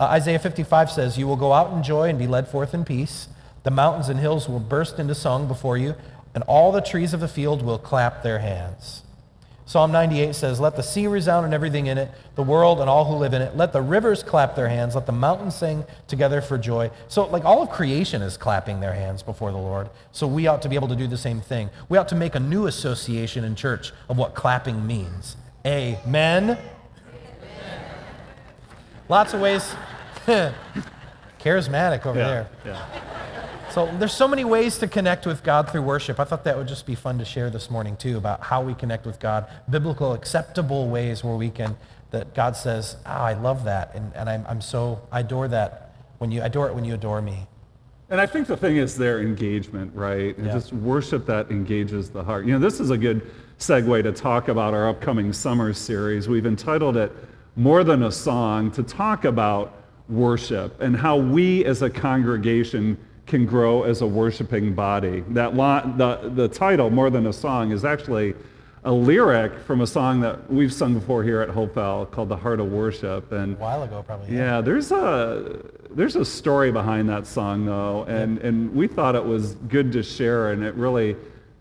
[0.00, 2.84] Uh, Isaiah 55 says, You will go out in joy and be led forth in
[2.84, 3.28] peace.
[3.64, 5.94] The mountains and hills will burst into song before you,
[6.34, 9.02] and all the trees of the field will clap their hands.
[9.66, 13.04] Psalm 98 says, Let the sea resound and everything in it, the world and all
[13.04, 13.54] who live in it.
[13.54, 14.94] Let the rivers clap their hands.
[14.94, 16.90] Let the mountains sing together for joy.
[17.08, 19.90] So, like, all of creation is clapping their hands before the Lord.
[20.10, 21.68] So, we ought to be able to do the same thing.
[21.90, 25.36] We ought to make a new association in church of what clapping means.
[25.66, 26.56] Amen.
[29.08, 29.74] Lots of ways.
[31.40, 32.48] Charismatic over Yeah, there.
[32.66, 33.70] yeah.
[33.70, 36.18] So there's so many ways to connect with God through worship.
[36.18, 38.74] I thought that would just be fun to share this morning too about how we
[38.74, 41.76] connect with God, biblical, acceptable ways where we can,
[42.10, 43.94] that God says, oh, I love that.
[43.94, 46.94] And, and I'm, I'm so, I adore that when you, I adore it when you
[46.94, 47.46] adore me.
[48.10, 50.36] And I think the thing is their engagement, right?
[50.38, 50.52] And Yeah.
[50.54, 52.46] just worship that engages the heart.
[52.46, 56.26] You know, this is a good segue to talk about our upcoming summer series.
[56.26, 57.12] We've entitled it
[57.58, 59.74] More Than a Song to talk about
[60.08, 62.96] worship and how we as a congregation
[63.26, 65.24] can grow as a worshiping body.
[65.30, 68.34] That lo- the, the title, More Than a Song, is actually
[68.84, 72.60] a lyric from a song that we've sung before here at Hopewell called The Heart
[72.60, 73.32] of Worship.
[73.32, 74.34] And A while ago, probably.
[74.36, 79.24] yeah, there's a there's a story behind that song though, and and we thought it
[79.24, 81.16] was good to share, and it really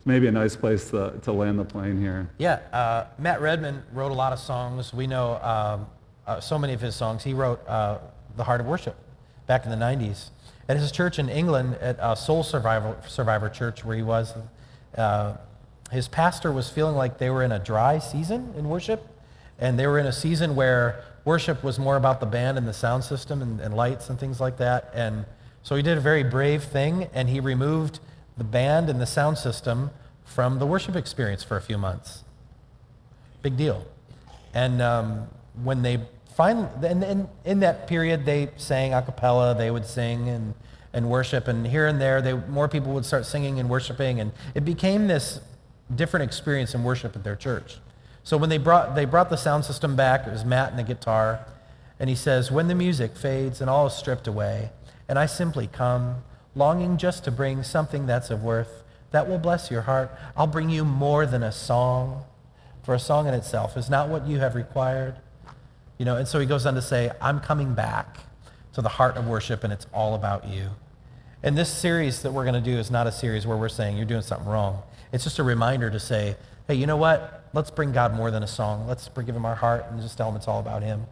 [0.07, 2.29] maybe a nice place to, to land the plane here.
[2.37, 4.93] Yeah, uh, Matt Redman wrote a lot of songs.
[4.93, 5.87] We know um,
[6.25, 7.23] uh, so many of his songs.
[7.23, 7.99] He wrote uh,
[8.37, 8.95] The Heart of Worship
[9.47, 10.29] back in the 90s.
[10.69, 14.33] At his church in England, at Soul Survivor, Survivor Church, where he was,
[14.97, 15.35] uh,
[15.91, 19.05] his pastor was feeling like they were in a dry season in worship.
[19.59, 22.73] And they were in a season where worship was more about the band and the
[22.73, 24.89] sound system and, and lights and things like that.
[24.93, 25.25] And
[25.63, 27.99] so he did a very brave thing, and he removed
[28.37, 29.89] the band and the sound system
[30.23, 32.23] from the worship experience for a few months.
[33.41, 33.85] Big deal.
[34.53, 35.27] And um,
[35.63, 36.01] when they
[36.35, 40.53] finally, and, and in that period, they sang a cappella, they would sing and,
[40.93, 44.31] and worship, and here and there, they, more people would start singing and worshiping, and
[44.53, 45.39] it became this
[45.95, 47.79] different experience in worship at their church.
[48.23, 50.83] So when they brought, they brought the sound system back, it was Matt and the
[50.83, 51.45] guitar,
[51.99, 54.69] and he says, when the music fades and all is stripped away,
[55.09, 56.23] and I simply come,
[56.57, 60.69] longing just to bring something that's of worth, that will bless your heart, I'll bring
[60.69, 62.25] you more than a song.
[62.83, 65.15] For a song in itself is not what you have required.
[65.97, 68.17] You know, and so he goes on to say, I'm coming back
[68.73, 70.69] to the heart of worship, and it's all about you.
[71.43, 73.97] And this series that we're going to do is not a series where we're saying
[73.97, 74.83] you're doing something wrong.
[75.11, 76.35] It's just a reminder to say,
[76.67, 77.49] hey, you know what?
[77.53, 78.87] Let's bring God more than a song.
[78.87, 81.07] Let's give him our heart and just tell him it's all about him.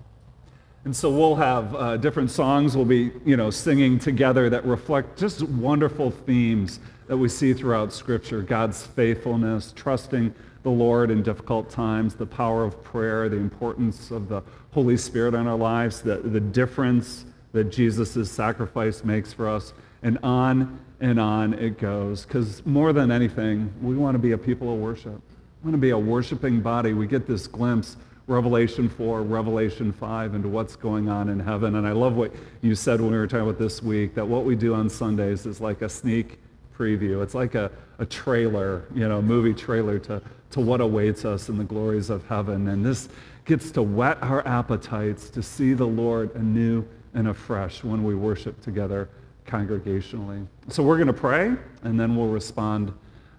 [0.86, 5.17] And so we'll have uh, different songs we'll be, you know, singing together that reflect
[5.17, 8.43] just wonderful themes that we see throughout Scripture.
[8.43, 14.29] God's faithfulness, trusting the Lord in difficult times, the power of prayer, the importance of
[14.29, 19.73] the Holy Spirit in our lives, the, the difference that Jesus' sacrifice makes for us,
[20.03, 22.25] and on and on it goes.
[22.25, 25.19] Because more than anything, we want to be a people of worship.
[25.63, 26.93] We want to be a worshiping body.
[26.93, 27.97] We get this glimpse
[28.28, 31.76] Revelation 4, Revelation 5, into what's going on in heaven.
[31.76, 34.45] And I love what you said when we were talking about this week, that what
[34.45, 36.39] we do on Sundays is like a sneak
[36.76, 37.21] preview.
[37.21, 40.21] It's like a, a trailer, you know, a movie trailer to,
[40.51, 42.67] to what awaits us in the glories of heaven.
[42.69, 43.09] And this
[43.45, 48.59] gets to whet our appetites to see the Lord anew and afresh when we worship
[48.61, 49.07] together
[49.45, 50.47] congregationally.
[50.69, 52.91] So we're going to pray, and then we'll respond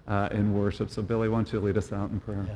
[0.07, 0.89] uh, in worship.
[0.89, 2.45] So Billy, why don't you lead us out in prayer?
[2.47, 2.55] Yeah.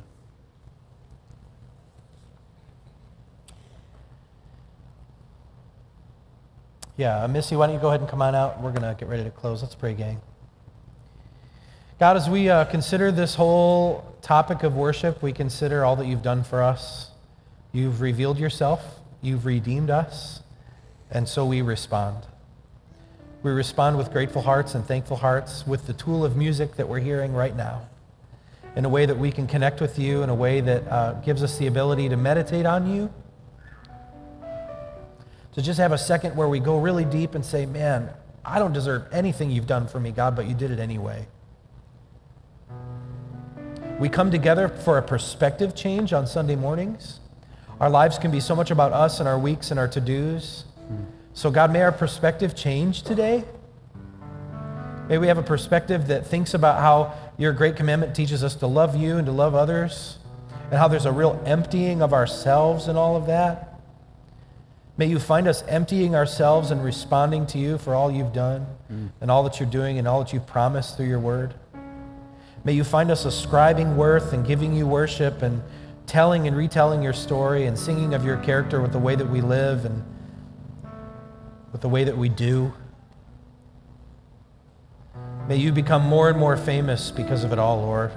[7.02, 8.62] Yeah, Missy, why don't you go ahead and come on out?
[8.62, 9.64] We're going to get ready to close.
[9.64, 10.22] Let's pray, gang.
[12.00, 16.22] God, as we uh, consider this whole topic of worship, we consider all that you've
[16.22, 17.10] done for us.
[17.72, 19.00] You've revealed yourself.
[19.20, 20.44] You've redeemed us.
[21.10, 22.18] And so we respond.
[23.42, 27.00] We respond with grateful hearts and thankful hearts with the tool of music that we're
[27.00, 27.90] hearing right now
[28.76, 31.42] in a way that we can connect with you, in a way that uh, gives
[31.42, 33.12] us the ability to meditate on you
[35.54, 38.10] to just have a second where we go really deep and say, man,
[38.44, 41.28] I don't deserve anything you've done for me, God, but you did it anyway.
[44.00, 47.20] We come together for a perspective change on Sunday mornings.
[47.80, 50.66] Our lives can be so much about us and our weeks and our to-dos.
[51.34, 53.44] So God, may our perspective change today.
[55.08, 58.68] May we have a perspective that thinks about how your great commandment teaches us to
[58.68, 60.18] love you and to love others,
[60.70, 63.71] and how there's a real emptying of ourselves and all of that.
[64.98, 69.10] May you find us emptying ourselves and responding to you for all you've done mm.
[69.22, 71.54] and all that you're doing and all that you've promised through your word.
[72.64, 75.64] May you find us ascribing worth and giving you worship and
[76.06, 79.42] telling and retelling your story and singing of your character with the way that we
[79.42, 80.04] live and
[81.72, 82.72] with the way that we do.
[85.48, 88.12] May you become more and more famous because of it all, Lord.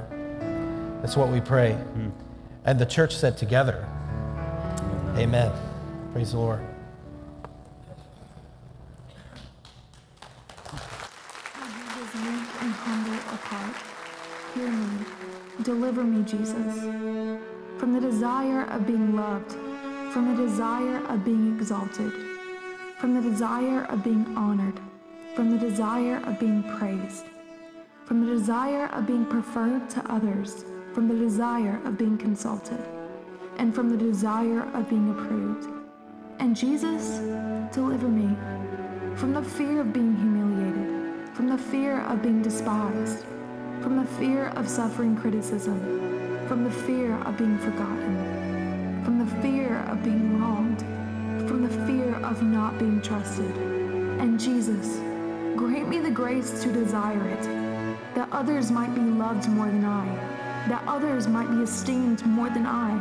[1.00, 1.78] That's what we pray.
[1.96, 2.12] Mm.
[2.64, 3.88] And the church said together,
[5.16, 5.52] Amen.
[6.14, 6.60] Praise the Lord.
[15.64, 16.78] Deliver me, Jesus,
[17.78, 19.56] from the desire of being loved,
[20.12, 22.12] from the desire of being exalted,
[23.00, 24.78] from the desire of being honored,
[25.34, 27.24] from the desire of being praised,
[28.04, 32.84] from the desire of being preferred to others, from the desire of being consulted,
[33.58, 35.73] and from the desire of being approved.
[36.39, 37.18] And Jesus,
[37.74, 38.37] deliver me
[39.16, 43.24] from the fear of being humiliated, from the fear of being despised
[43.85, 45.78] from the fear of suffering criticism,
[46.49, 50.80] from the fear of being forgotten, from the fear of being wronged,
[51.47, 53.55] from the fear of not being trusted.
[54.18, 54.97] And Jesus,
[55.55, 57.43] grant me the grace to desire it,
[58.14, 60.07] that others might be loved more than I,
[60.70, 62.99] that others might be esteemed more than I,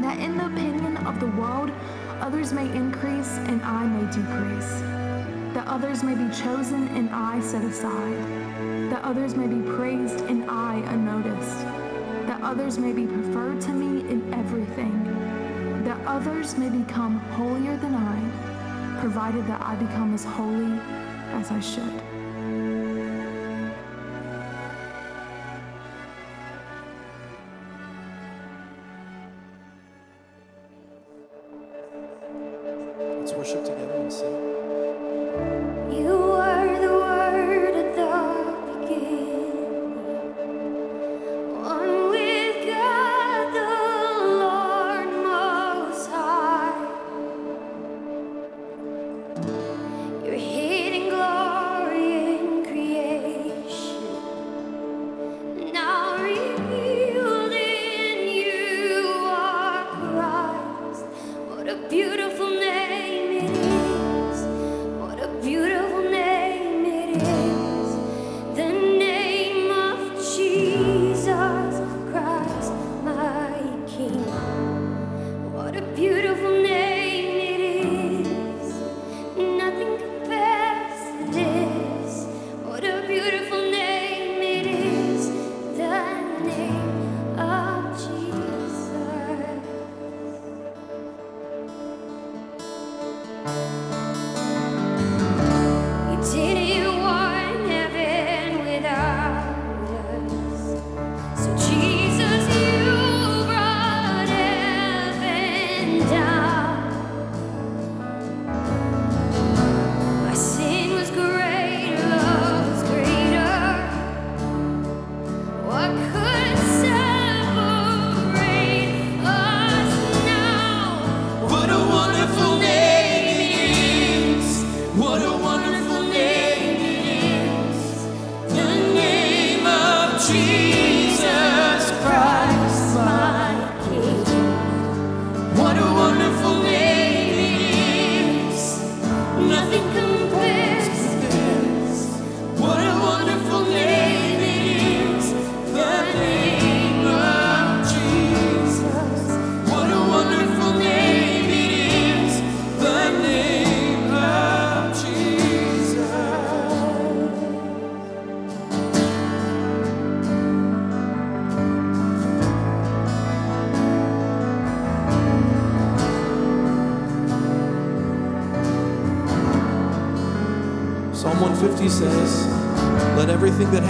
[0.00, 1.70] that in the opinion of the world,
[2.20, 4.70] others may increase and I may decrease,
[5.54, 8.18] that others may be chosen and I set aside.
[8.90, 11.58] That others may be praised and I unnoticed,
[12.26, 15.04] that others may be preferred to me in everything,
[15.84, 20.80] that others may become holier than I, provided that I become as holy
[21.32, 22.17] as I should.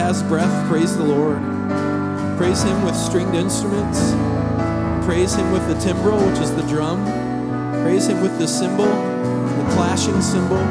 [0.09, 1.37] Has breath praise the Lord.
[2.39, 4.01] Praise him with stringed instruments.
[5.05, 7.05] Praise him with the timbrel, which is the drum.
[7.83, 10.65] Praise him with the cymbal, the clashing cymbal.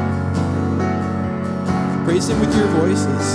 [2.04, 3.26] Praise him with your voices.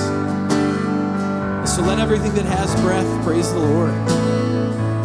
[1.73, 3.93] So let everything that has breath praise the Lord.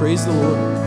[0.01, 0.78] Praise the Lord.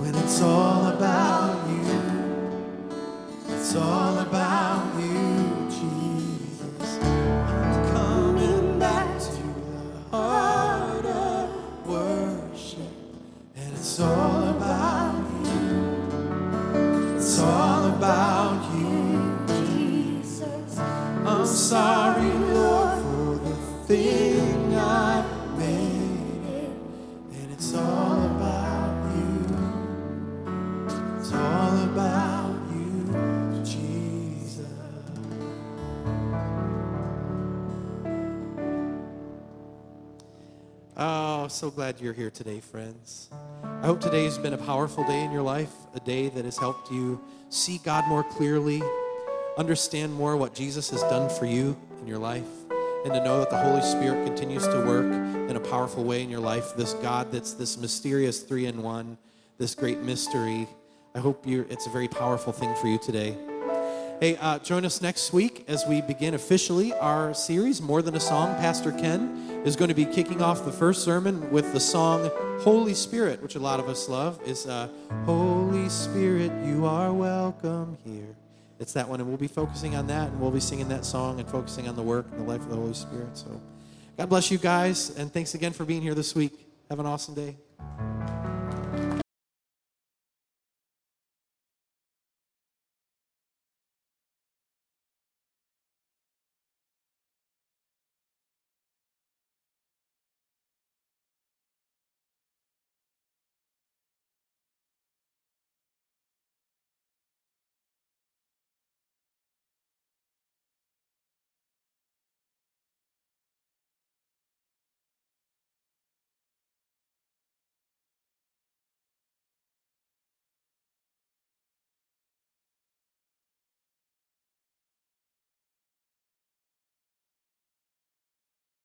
[0.00, 0.49] When it's all
[41.60, 43.28] so glad you're here today, friends.
[43.82, 46.56] I hope today has been a powerful day in your life, a day that has
[46.56, 48.82] helped you see God more clearly,
[49.58, 52.48] understand more what Jesus has done for you in your life,
[53.04, 55.04] and to know that the Holy Spirit continues to work
[55.50, 56.74] in a powerful way in your life.
[56.76, 59.18] This God that's this mysterious three in one,
[59.58, 60.66] this great mystery.
[61.14, 63.36] I hope you it's a very powerful thing for you today.
[64.18, 68.20] Hey, uh, join us next week as we begin officially our series, More Than a
[68.20, 68.54] Song.
[68.56, 72.30] Pastor Ken is going to be kicking off the first sermon with the song
[72.60, 74.40] Holy Spirit, which a lot of us love.
[74.46, 74.88] Is uh,
[75.24, 78.36] Holy Spirit, you are welcome here.
[78.78, 81.40] It's that one, and we'll be focusing on that, and we'll be singing that song
[81.40, 83.36] and focusing on the work and the life of the Holy Spirit.
[83.36, 83.60] So,
[84.16, 86.66] God bless you guys, and thanks again for being here this week.
[86.88, 87.56] Have an awesome day.